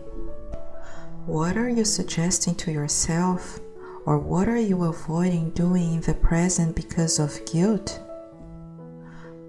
What 1.25 1.57
are 1.57 1.71
you 1.71 1.85
suggesting 1.85 2.55
to 2.57 2.73
yourself, 2.73 3.61
or 4.07 4.19
what 4.19 4.49
are 4.49 4.59
you 4.59 4.85
avoiding 4.85 5.51
doing 5.51 5.95
in 5.95 6.01
the 6.03 6.15
present 6.15 6.77
because 6.77 7.19
of 7.19 7.45
guilt? 7.47 8.01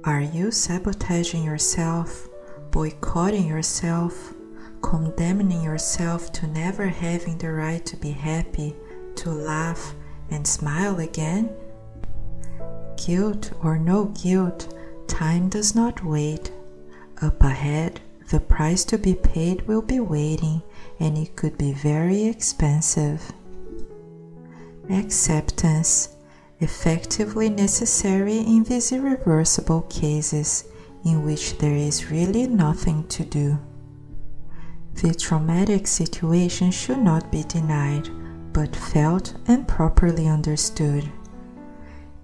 Are 0.03 0.21
you 0.21 0.51
sabotaging 0.51 1.43
yourself, 1.43 2.27
boycotting 2.71 3.47
yourself, 3.47 4.33
condemning 4.81 5.61
yourself 5.61 6.31
to 6.33 6.47
never 6.47 6.87
having 6.87 7.37
the 7.37 7.51
right 7.51 7.85
to 7.85 7.97
be 7.97 8.11
happy, 8.11 8.75
to 9.15 9.29
laugh, 9.29 9.93
and 10.29 10.45
smile 10.45 10.99
again? 10.99 11.49
Guilt 12.97 13.51
or 13.61 13.77
no 13.77 14.05
guilt, 14.05 14.73
Time 15.07 15.49
does 15.49 15.75
not 15.75 16.03
wait. 16.03 16.51
Up 17.21 17.41
ahead, 17.41 18.01
the 18.29 18.39
price 18.39 18.83
to 18.85 18.97
be 18.97 19.13
paid 19.13 19.67
will 19.67 19.81
be 19.81 19.99
waiting 19.99 20.61
and 20.99 21.17
it 21.17 21.35
could 21.35 21.57
be 21.57 21.71
very 21.73 22.25
expensive. 22.25 23.31
Acceptance, 24.89 26.15
effectively 26.59 27.49
necessary 27.49 28.37
in 28.37 28.63
these 28.63 28.91
irreversible 28.91 29.81
cases 29.83 30.65
in 31.03 31.25
which 31.25 31.57
there 31.57 31.75
is 31.75 32.11
really 32.11 32.47
nothing 32.47 33.07
to 33.07 33.23
do. 33.25 33.57
The 34.95 35.13
traumatic 35.13 35.87
situation 35.87 36.71
should 36.71 36.99
not 36.99 37.31
be 37.31 37.43
denied, 37.43 38.09
but 38.53 38.75
felt 38.75 39.33
and 39.47 39.67
properly 39.67 40.27
understood 40.27 41.11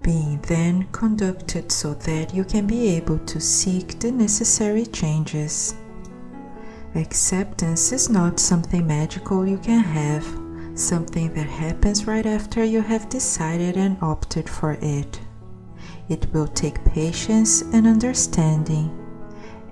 being 0.02 0.40
then 0.48 0.86
conducted 0.90 1.70
so 1.70 1.94
that 1.94 2.34
you 2.34 2.44
can 2.44 2.66
be 2.66 2.88
able 2.88 3.18
to 3.20 3.40
seek 3.40 3.98
the 4.00 4.10
necessary 4.10 4.84
changes. 4.86 5.74
Acceptance 6.94 7.92
is 7.92 8.10
not 8.10 8.40
something 8.40 8.86
magical 8.86 9.46
you 9.46 9.58
can 9.58 9.80
have, 9.80 10.26
something 10.82 11.32
that 11.34 11.46
happens 11.46 12.06
right 12.06 12.26
after 12.26 12.64
you 12.64 12.80
have 12.80 13.08
decided 13.08 13.76
and 13.76 13.96
opted 14.02 14.48
for 14.48 14.72
it. 14.80 15.20
It 16.08 16.26
will 16.32 16.48
take 16.48 16.84
patience 16.84 17.62
and 17.62 17.86
understanding, 17.86 18.90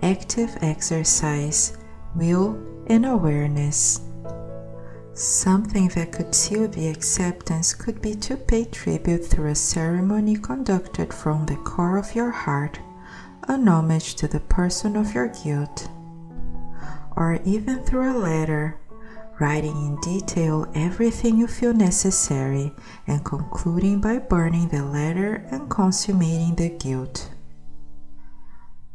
active 0.02 0.56
exercise, 0.62 1.76
will, 2.14 2.58
and 2.86 3.04
awareness. 3.04 4.00
Something 5.12 5.88
that 5.88 6.12
could 6.12 6.34
seal 6.34 6.68
the 6.68 6.88
acceptance 6.88 7.74
could 7.74 8.00
be 8.00 8.14
to 8.14 8.36
pay 8.36 8.64
tribute 8.64 9.26
through 9.26 9.50
a 9.50 9.54
ceremony 9.54 10.36
conducted 10.36 11.12
from 11.12 11.46
the 11.46 11.56
core 11.56 11.98
of 11.98 12.14
your 12.14 12.30
heart, 12.30 12.78
an 13.48 13.68
homage 13.68 14.14
to 14.14 14.28
the 14.28 14.40
person 14.40 14.96
of 14.96 15.14
your 15.14 15.28
guilt 15.28 15.88
or 17.16 17.38
even 17.44 17.80
through 17.80 18.10
a 18.10 18.18
letter, 18.18 18.80
writing 19.40 19.74
in 19.86 19.96
detail 20.00 20.70
everything 20.74 21.38
you 21.38 21.46
feel 21.46 21.72
necessary 21.72 22.72
and 23.06 23.24
concluding 23.24 24.00
by 24.00 24.18
burning 24.18 24.68
the 24.68 24.84
letter 24.84 25.46
and 25.50 25.70
consummating 25.70 26.54
the 26.56 26.68
guilt. 26.68 27.30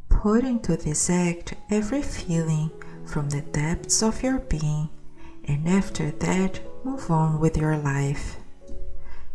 Put 0.08 0.44
into 0.44 0.78
this 0.78 1.10
act 1.10 1.56
every 1.70 2.02
feeling 2.02 2.72
from 3.06 3.30
the 3.30 3.42
depths 3.42 4.02
of 4.04 4.24
your 4.24 4.40
being, 4.40 4.90
and 5.46 5.68
after 5.68 6.12
that, 6.12 6.62
move 6.84 7.10
on 7.10 7.40
with 7.40 7.58
your 7.58 7.78
life. 7.78 8.38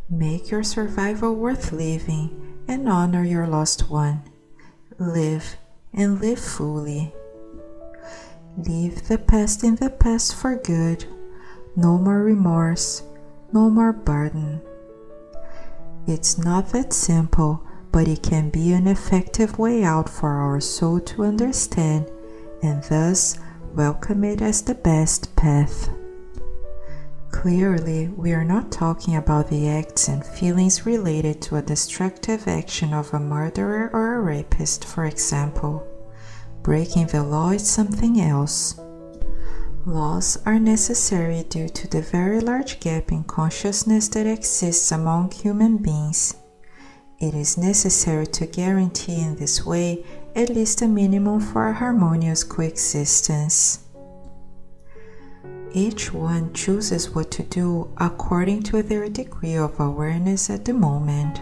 Make 0.09 0.51
your 0.51 0.63
survival 0.63 1.35
worth 1.35 1.73
living 1.73 2.65
and 2.67 2.89
honor 2.89 3.25
your 3.25 3.47
lost 3.47 3.91
one. 3.91 4.23
Live 4.99 5.57
and 5.93 6.21
live 6.21 6.41
fully. 6.41 7.15
Leave 8.59 9.07
the 9.09 9.19
past 9.19 9.65
in 9.65 9.77
the 9.77 9.91
past 9.91 10.35
for 10.35 10.57
good. 10.57 11.05
No 11.77 11.97
more 11.99 12.23
remorse, 12.23 13.03
no 13.53 13.71
more 13.71 13.93
burden. 13.93 14.61
It's 16.07 16.37
not 16.37 16.71
that 16.71 16.93
simple, 16.93 17.63
but 17.93 18.09
it 18.09 18.23
can 18.23 18.51
be 18.51 18.73
an 18.73 18.87
effective 18.87 19.59
way 19.59 19.85
out 19.85 20.09
for 20.09 20.31
our 20.31 20.61
soul 20.61 21.01
to 21.01 21.25
understand 21.25 22.11
and 22.63 22.83
thus 22.85 23.39
welcome 23.75 24.25
it 24.25 24.43
as 24.43 24.63
the 24.63 24.75
best 24.75 25.35
path. 25.37 25.89
Clearly, 27.31 28.09
we 28.09 28.33
are 28.33 28.45
not 28.45 28.73
talking 28.73 29.17
about 29.17 29.49
the 29.49 29.69
acts 29.69 30.09
and 30.09 30.27
feelings 30.27 30.85
related 30.85 31.41
to 31.43 31.57
a 31.57 31.63
destructive 31.63 32.49
action 32.49 32.93
of 32.93 33.15
a 33.15 33.21
murderer 33.21 33.89
or 33.93 34.17
a 34.17 34.21
rapist, 34.21 34.85
for 34.85 35.05
example. 35.05 35.87
Breaking 36.63 37.07
the 37.07 37.23
law 37.23 37.51
is 37.51 37.67
something 37.67 38.21
else. 38.21 38.79
Laws 39.87 40.39
are 40.45 40.59
necessary 40.59 41.43
due 41.49 41.71
to 41.71 41.89
the 41.89 42.03
very 42.03 42.39
large 42.41 42.81
gap 42.81 43.11
in 43.11 43.25
consciousness 43.25 44.09
that 44.09 44.27
exists 44.27 44.93
among 44.93 45.31
human 45.31 45.79
beings. 45.79 46.35
It 47.19 47.35
is 47.35 47.57
necessary 47.57 48.27
to 48.27 48.47
guarantee 48.47 49.21
in 49.21 49.37
this 49.37 49.65
way 49.65 50.05
at 50.37 50.51
least 50.51 50.83
a 50.83 50.89
minimum 50.89 51.41
for 51.41 51.69
a 51.69 51.75
harmonious 51.75 52.45
coexistence. 52.45 53.81
Each 55.73 56.13
one 56.13 56.53
chooses 56.53 57.15
what 57.15 57.31
to 57.33 57.43
do 57.43 57.89
according 57.97 58.65
to 58.65 58.83
their 58.83 59.09
degree 59.09 59.57
of 59.57 59.81
awareness 59.81 60.51
at 60.51 60.67
the 60.67 60.75
moment. 60.75 61.41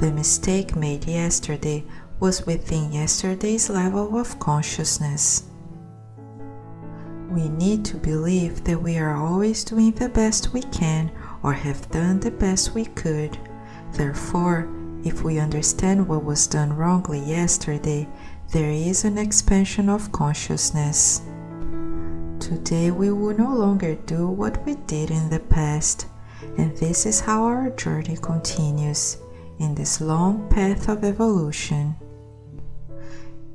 The 0.00 0.10
mistake 0.12 0.74
made 0.74 1.04
yesterday 1.04 1.84
was 2.20 2.46
within 2.46 2.92
yesterday's 2.92 3.68
level 3.68 4.16
of 4.18 4.38
consciousness. 4.38 5.44
We 7.30 7.48
need 7.48 7.84
to 7.86 7.96
believe 7.96 8.62
that 8.64 8.80
we 8.80 8.96
are 8.98 9.16
always 9.16 9.64
doing 9.64 9.90
the 9.92 10.08
best 10.08 10.52
we 10.52 10.62
can 10.62 11.10
or 11.42 11.52
have 11.52 11.90
done 11.90 12.20
the 12.20 12.30
best 12.30 12.74
we 12.74 12.84
could. 12.84 13.36
Therefore, 13.92 14.68
if 15.04 15.22
we 15.22 15.38
understand 15.38 16.06
what 16.06 16.24
was 16.24 16.46
done 16.46 16.72
wrongly 16.72 17.20
yesterday, 17.20 18.08
there 18.52 18.70
is 18.70 19.04
an 19.04 19.18
expansion 19.18 19.88
of 19.88 20.12
consciousness. 20.12 21.22
Today 22.38 22.90
we 22.90 23.10
will 23.10 23.36
no 23.36 23.52
longer 23.54 23.96
do 24.06 24.28
what 24.28 24.64
we 24.64 24.76
did 24.86 25.10
in 25.10 25.28
the 25.28 25.40
past, 25.40 26.06
and 26.56 26.76
this 26.76 27.04
is 27.04 27.20
how 27.20 27.44
our 27.44 27.70
journey 27.70 28.16
continues 28.20 29.18
in 29.58 29.74
this 29.74 30.00
long 30.00 30.48
path 30.48 30.88
of 30.88 31.04
evolution 31.04 31.96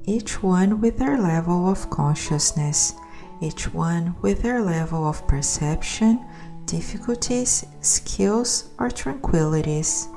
each 0.10 0.41
one 0.41 0.82
with 0.82 0.98
their 0.98 1.19
level 1.19 1.69
of 1.69 1.88
consciousness, 1.91 2.95
each 3.41 3.72
one 3.72 4.15
with 4.24 4.41
their 4.41 4.60
level 4.60 5.08
of 5.08 5.28
perception, 5.28 6.26
difficulties, 6.65 7.63
skills, 7.82 8.72
or 8.80 8.89
tranquilities. 8.89 10.08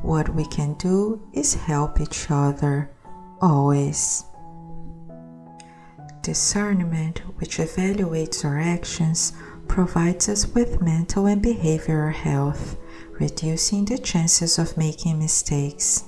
What 0.00 0.34
we 0.34 0.46
can 0.46 0.74
do 0.74 1.20
is 1.34 1.52
help 1.52 2.00
each 2.00 2.30
other, 2.30 2.90
always. 3.42 4.24
Discernment, 6.22 7.18
which 7.36 7.58
evaluates 7.58 8.46
our 8.46 8.58
actions, 8.58 9.34
provides 9.66 10.30
us 10.30 10.46
with 10.46 10.80
mental 10.80 11.26
and 11.26 11.42
behavioral 11.42 12.14
health, 12.14 12.78
reducing 13.20 13.84
the 13.84 13.98
chances 13.98 14.58
of 14.58 14.78
making 14.78 15.18
mistakes 15.18 16.04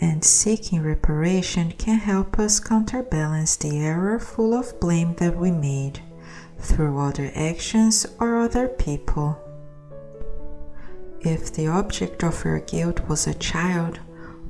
and 0.00 0.24
seeking 0.24 0.82
reparation 0.82 1.72
can 1.72 1.98
help 1.98 2.38
us 2.38 2.60
counterbalance 2.60 3.56
the 3.56 3.78
error 3.78 4.18
full 4.18 4.54
of 4.54 4.78
blame 4.80 5.14
that 5.16 5.36
we 5.36 5.50
made 5.50 6.00
through 6.58 6.98
other 6.98 7.30
actions 7.34 8.06
or 8.20 8.40
other 8.40 8.68
people. 8.68 9.38
If 11.20 11.52
the 11.52 11.66
object 11.66 12.22
of 12.22 12.44
your 12.44 12.60
guilt 12.60 13.08
was 13.08 13.26
a 13.26 13.34
child, 13.34 13.98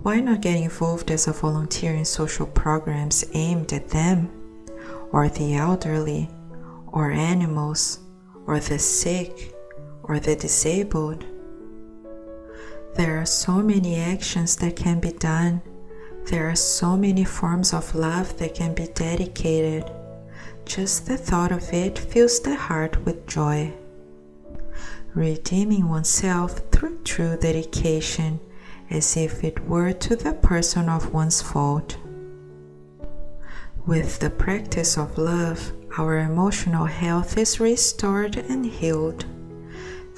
why 0.03 0.21
not 0.21 0.43
get 0.43 0.57
involved 0.57 1.11
as 1.11 1.27
a 1.27 1.33
volunteer 1.33 1.95
in 1.95 2.05
social 2.05 2.47
programs 2.47 3.25
aimed 3.33 3.73
at 3.73 3.89
them, 3.89 4.31
or 5.13 5.29
the 5.29 5.57
elderly, 5.57 6.31
or 6.89 7.11
animals, 7.11 8.01
or 8.47 8.61
the 8.61 8.79
sick, 8.79 9.55
or 10.03 10.21
the 10.21 10.37
disabled? 10.37 11.25
There 12.99 13.21
are 13.21 13.27
so 13.27 13.63
many 13.63 13.95
actions 13.95 14.57
that 14.57 14.75
can 14.75 14.99
be 14.99 15.13
done. 15.13 15.63
There 16.27 16.51
are 16.51 16.57
so 16.57 16.97
many 16.97 17.23
forms 17.23 17.73
of 17.73 17.95
love 17.95 18.37
that 18.39 18.57
can 18.57 18.75
be 18.75 18.89
dedicated. 18.89 19.89
Just 20.65 21.07
the 21.07 21.17
thought 21.17 21.53
of 21.53 21.73
it 21.73 21.97
fills 21.97 22.41
the 22.41 22.57
heart 22.57 23.05
with 23.05 23.25
joy. 23.29 23.73
Redeeming 25.15 25.89
oneself 25.89 26.59
through 26.73 27.05
true 27.05 27.37
dedication, 27.41 28.41
as 28.91 29.17
if 29.17 29.45
it 29.45 29.65
were 29.69 29.93
to 29.93 30.17
the 30.17 30.33
person 30.33 30.89
of 30.89 31.15
one's 31.15 31.41
fault. 31.41 31.97
With 33.87 34.19
the 34.19 34.31
practice 34.31 34.99
of 34.99 35.17
love, 35.17 35.71
our 35.99 36.19
emotional 36.19 36.87
health 36.87 37.39
is 37.39 37.61
restored 37.61 38.37
and 38.37 38.67
healed. 38.67 39.25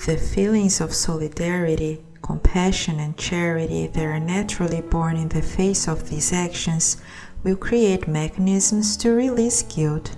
The 0.06 0.16
feelings 0.16 0.80
of 0.80 0.94
solidarity 0.94 2.02
compassion, 2.30 3.00
and 3.00 3.16
charity 3.16 3.88
that 3.88 4.04
are 4.04 4.20
naturally 4.20 4.80
born 4.82 5.16
in 5.16 5.28
the 5.30 5.42
face 5.42 5.88
of 5.88 6.08
these 6.08 6.32
actions 6.32 6.96
will 7.42 7.56
create 7.56 8.06
mechanisms 8.06 8.96
to 8.96 9.10
release 9.10 9.62
guilt, 9.62 10.16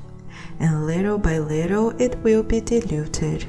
and 0.61 0.87
little 0.87 1.17
by 1.17 1.39
little 1.39 1.89
it 1.99 2.15
will 2.19 2.43
be 2.43 2.61
diluted. 2.61 3.47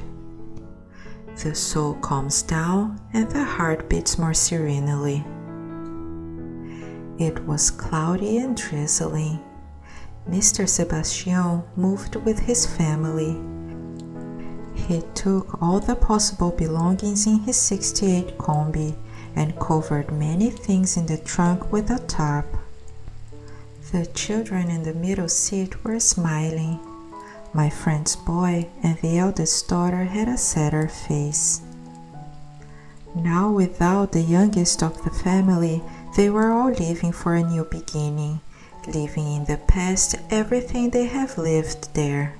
The 1.42 1.54
soul 1.54 1.94
calms 2.00 2.40
down 2.40 2.98
and 3.12 3.30
the 3.30 3.44
heart 3.44 3.90
beats 3.90 4.18
more 4.18 4.32
serenely. 4.32 5.22
It 7.18 7.44
was 7.44 7.70
cloudy 7.70 8.38
and 8.38 8.56
drizzling. 8.56 9.40
Mr. 10.26 10.66
Sebastian 10.66 11.62
moved 11.76 12.16
with 12.16 12.38
his 12.38 12.64
family 12.64 13.34
he 14.74 15.02
took 15.14 15.62
all 15.62 15.80
the 15.80 15.96
possible 15.96 16.50
belongings 16.50 17.26
in 17.26 17.40
his 17.40 17.56
68 17.56 18.36
Kombi 18.38 18.94
and 19.36 19.58
covered 19.58 20.12
many 20.12 20.50
things 20.50 20.96
in 20.96 21.06
the 21.06 21.18
trunk 21.18 21.72
with 21.72 21.90
a 21.90 21.98
tarp. 22.00 22.46
The 23.92 24.06
children 24.06 24.70
in 24.70 24.82
the 24.82 24.94
middle 24.94 25.28
seat 25.28 25.84
were 25.84 26.00
smiling. 26.00 26.80
My 27.52 27.70
friend's 27.70 28.16
boy 28.16 28.68
and 28.82 28.98
the 28.98 29.18
eldest 29.18 29.68
daughter 29.68 30.04
had 30.04 30.28
a 30.28 30.36
sadder 30.36 30.88
face. 30.88 31.60
Now, 33.14 33.50
without 33.50 34.10
the 34.10 34.22
youngest 34.22 34.82
of 34.82 35.02
the 35.04 35.10
family, 35.10 35.82
they 36.16 36.30
were 36.30 36.50
all 36.50 36.72
leaving 36.72 37.12
for 37.12 37.34
a 37.34 37.42
new 37.42 37.64
beginning, 37.64 38.40
leaving 38.92 39.32
in 39.32 39.44
the 39.44 39.58
past 39.68 40.16
everything 40.30 40.90
they 40.90 41.06
have 41.06 41.38
lived 41.38 41.94
there. 41.94 42.34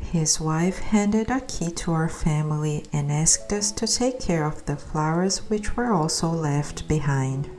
His 0.00 0.40
wife 0.40 0.78
handed 0.78 1.30
a 1.30 1.40
key 1.42 1.70
to 1.70 1.92
our 1.92 2.08
family 2.08 2.86
and 2.92 3.12
asked 3.12 3.52
us 3.52 3.70
to 3.72 3.86
take 3.86 4.20
care 4.20 4.44
of 4.44 4.64
the 4.64 4.76
flowers 4.76 5.38
which 5.50 5.76
were 5.76 5.92
also 5.92 6.28
left 6.28 6.88
behind. 6.88 7.50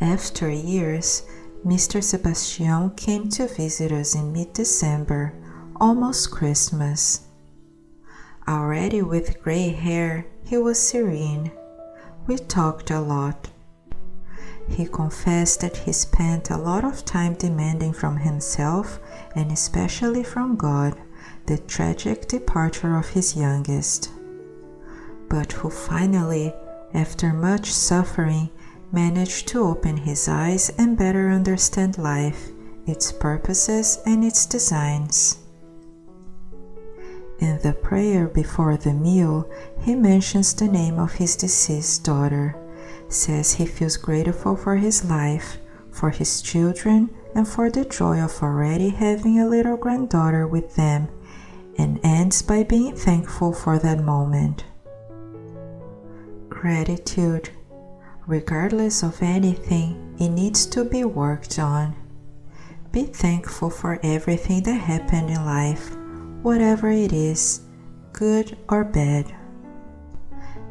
After 0.00 0.48
years, 0.48 1.24
Mr. 1.66 2.02
Sebastian 2.02 2.90
came 2.90 3.28
to 3.30 3.48
visit 3.48 3.92
us 3.92 4.14
in 4.14 4.32
mid 4.32 4.52
December, 4.52 5.34
almost 5.76 6.30
Christmas. 6.30 7.26
Already 8.46 9.02
with 9.02 9.42
gray 9.42 9.68
hair, 9.70 10.24
he 10.44 10.56
was 10.56 10.78
serene. 10.78 11.50
We 12.26 12.38
talked 12.38 12.90
a 12.90 13.00
lot. 13.00 13.50
He 14.68 14.86
confessed 14.86 15.60
that 15.60 15.76
he 15.78 15.92
spent 15.92 16.50
a 16.50 16.56
lot 16.56 16.84
of 16.84 17.04
time 17.04 17.34
demanding 17.34 17.92
from 17.92 18.18
himself 18.18 19.00
and 19.38 19.52
especially 19.52 20.24
from 20.24 20.56
God 20.56 21.00
the 21.46 21.58
tragic 21.58 22.26
departure 22.26 22.96
of 22.96 23.08
his 23.10 23.36
youngest, 23.36 24.10
but 25.28 25.52
who 25.52 25.70
finally, 25.70 26.52
after 26.92 27.32
much 27.32 27.72
suffering, 27.72 28.50
managed 28.90 29.46
to 29.46 29.62
open 29.62 29.96
his 29.96 30.28
eyes 30.28 30.70
and 30.76 30.98
better 30.98 31.30
understand 31.30 31.98
life, 31.98 32.48
its 32.84 33.12
purposes, 33.12 34.00
and 34.04 34.24
its 34.24 34.44
designs. 34.44 35.38
In 37.38 37.60
the 37.62 37.74
prayer 37.74 38.26
before 38.26 38.76
the 38.76 38.92
meal, 38.92 39.48
he 39.82 39.94
mentions 39.94 40.52
the 40.52 40.66
name 40.66 40.98
of 40.98 41.12
his 41.12 41.36
deceased 41.36 42.04
daughter, 42.04 42.56
says 43.08 43.52
he 43.52 43.66
feels 43.66 43.96
grateful 43.96 44.56
for 44.56 44.74
his 44.74 45.04
life, 45.04 45.58
for 45.92 46.10
his 46.10 46.42
children, 46.42 47.08
and 47.34 47.46
for 47.46 47.70
the 47.70 47.84
joy 47.84 48.20
of 48.20 48.42
already 48.42 48.90
having 48.90 49.38
a 49.38 49.48
little 49.48 49.76
granddaughter 49.76 50.46
with 50.46 50.74
them, 50.76 51.08
and 51.76 52.00
ends 52.02 52.42
by 52.42 52.62
being 52.64 52.94
thankful 52.96 53.52
for 53.52 53.78
that 53.78 54.02
moment. 54.02 54.64
Gratitude 56.48 57.50
Regardless 58.28 59.02
of 59.02 59.22
anything, 59.22 60.14
it 60.20 60.28
needs 60.28 60.66
to 60.66 60.84
be 60.84 61.02
worked 61.02 61.58
on. 61.58 61.96
Be 62.92 63.04
thankful 63.04 63.70
for 63.70 63.98
everything 64.02 64.62
that 64.64 64.74
happened 64.74 65.30
in 65.30 65.46
life, 65.46 65.96
whatever 66.42 66.90
it 66.90 67.14
is, 67.14 67.62
good 68.12 68.58
or 68.68 68.84
bad. 68.84 69.34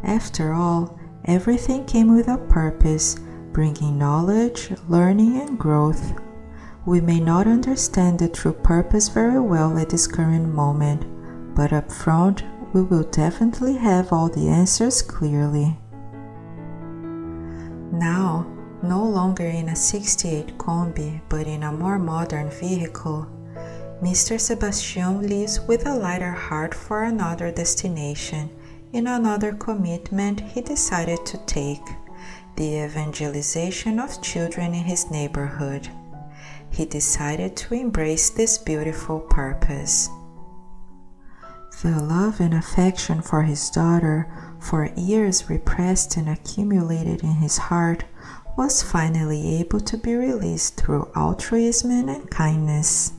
After 0.04 0.54
all, 0.54 1.00
everything 1.26 1.84
came 1.86 2.16
with 2.16 2.28
a 2.28 2.38
purpose, 2.38 3.16
bringing 3.54 3.98
knowledge, 3.98 4.72
learning, 4.88 5.42
and 5.42 5.58
growth. 5.58 6.14
We 6.88 7.02
may 7.02 7.20
not 7.20 7.48
understand 7.48 8.18
the 8.18 8.30
true 8.30 8.54
purpose 8.54 9.10
very 9.10 9.42
well 9.42 9.78
at 9.78 9.90
this 9.90 10.08
current 10.08 10.54
moment, 10.54 11.04
but 11.54 11.74
up 11.74 11.92
front, 11.92 12.46
we 12.72 12.82
will 12.82 13.04
definitely 13.04 13.76
have 13.76 14.14
all 14.14 14.30
the 14.30 14.48
answers 14.48 15.02
clearly. 15.02 15.78
Now, 17.92 18.48
no 18.82 19.04
longer 19.04 19.44
in 19.44 19.68
a 19.68 19.76
68 19.76 20.58
Kombi, 20.58 21.20
but 21.28 21.46
in 21.46 21.64
a 21.64 21.74
more 21.74 22.00
modern 22.00 22.50
vehicle, 22.52 23.28
Mr. 24.02 24.40
Sebastian 24.40 25.28
leaves 25.28 25.60
with 25.60 25.86
a 25.88 25.94
lighter 25.94 26.32
heart 26.32 26.74
for 26.74 27.04
another 27.04 27.52
destination, 27.52 28.50
in 28.94 29.08
another 29.08 29.52
commitment 29.52 30.40
he 30.40 30.62
decided 30.62 31.26
to 31.26 31.38
take 31.40 31.84
the 32.56 32.86
evangelization 32.86 34.00
of 34.00 34.22
children 34.22 34.74
in 34.74 34.86
his 34.86 35.12
neighborhood. 35.12 35.90
He 36.72 36.86
decided 36.86 37.56
to 37.58 37.74
embrace 37.74 38.30
this 38.30 38.58
beautiful 38.58 39.20
purpose. 39.20 40.10
The 41.82 42.02
love 42.02 42.40
and 42.40 42.54
affection 42.54 43.22
for 43.22 43.44
his 43.44 43.70
daughter 43.70 44.28
for 44.60 44.90
years 44.96 45.50
repressed 45.50 46.18
and 46.18 46.30
accumulated 46.30 47.24
in 47.24 47.34
his 47.34 47.58
heart, 47.58 48.04
was 48.58 48.82
finally 48.82 49.60
able 49.60 49.80
to 49.80 49.98
be 49.98 50.16
released 50.16 50.78
through 50.78 51.12
altruism 51.16 52.10
and 52.10 52.30
kindness. 52.32 53.14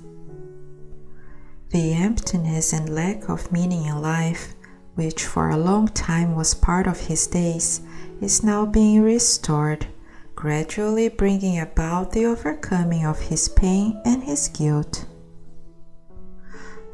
The 1.71 1.93
emptiness 1.93 2.73
and 2.73 2.89
lack 2.89 3.29
of 3.29 3.53
meaning 3.53 3.85
in 3.85 4.03
life, 4.03 4.55
which 4.95 5.25
for 5.25 5.51
a 5.51 5.57
long 5.57 5.89
time 5.89 6.35
was 6.35 6.55
part 6.55 6.87
of 6.87 6.99
his 6.99 7.27
days, 7.27 7.83
is 8.21 8.43
now 8.43 8.67
being 8.67 9.01
restored, 9.03 9.87
gradually 10.39 11.09
bringing 11.09 11.59
about 11.59 12.13
the 12.13 12.25
overcoming 12.25 13.05
of 13.05 13.19
his 13.19 13.49
pain 13.49 14.01
and 14.05 14.23
his 14.23 14.47
guilt. 14.47 15.05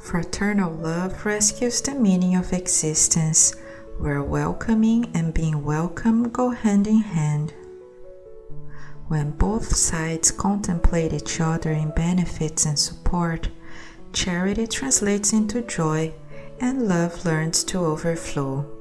Fraternal 0.01 0.73
love 0.73 1.27
rescues 1.27 1.83
the 1.83 1.95
meaning 1.95 2.37
of 2.37 2.55
existence 2.55 3.55
where 3.99 4.23
welcoming 4.23 5.05
and 5.13 5.35
being 5.35 5.63
welcome 5.63 6.31
go 6.31 6.49
hand 6.49 6.87
in 6.87 7.01
hand. 7.01 7.53
When 9.09 9.33
both 9.33 9.77
sides 9.77 10.31
contemplate 10.31 11.13
each 11.13 11.39
other 11.39 11.73
in 11.73 11.91
benefits 11.91 12.65
and 12.65 12.79
support, 12.79 13.51
charity 14.15 14.67
translates 14.67 15.35
into 15.35 15.61
joy 15.61 16.15
and 16.61 16.89
love 16.89 17.27
learns 17.27 17.63
to 17.65 17.85
overflow. 17.85 18.74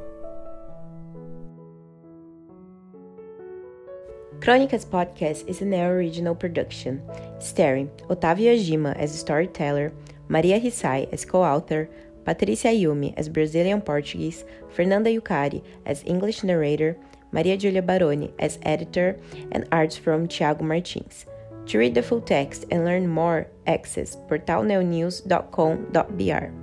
Crônicas 4.44 4.84
Podcast 4.84 5.48
is 5.48 5.62
a 5.62 5.66
Neo 5.66 5.88
original 5.88 6.36
production, 6.36 7.02
starring 7.40 7.88
Otávio 8.10 8.52
Yagima 8.52 8.94
as 8.98 9.18
storyteller, 9.18 9.94
Maria 10.28 10.60
Hisae 10.60 11.08
as 11.14 11.24
co-author, 11.24 11.90
Patricia 12.26 12.68
Ayumi 12.68 13.14
as 13.16 13.30
Brazilian 13.30 13.80
Portuguese, 13.80 14.44
Fernanda 14.68 15.10
Yukari 15.10 15.64
as 15.86 16.04
English 16.04 16.44
narrator, 16.44 16.98
Maria 17.32 17.56
Giulia 17.56 17.82
Baroni 17.82 18.34
as 18.38 18.60
editor, 18.64 19.18
and 19.54 19.66
arts 19.72 19.96
from 19.96 20.28
Thiago 20.28 20.60
Martins. 20.60 21.26
To 21.68 21.78
read 21.78 21.96
the 21.96 22.04
full 22.04 22.20
text 22.20 22.66
and 22.70 22.84
learn 22.84 23.08
more, 23.08 23.48
access 23.66 24.18
portalneonews.com.br. 24.28 26.63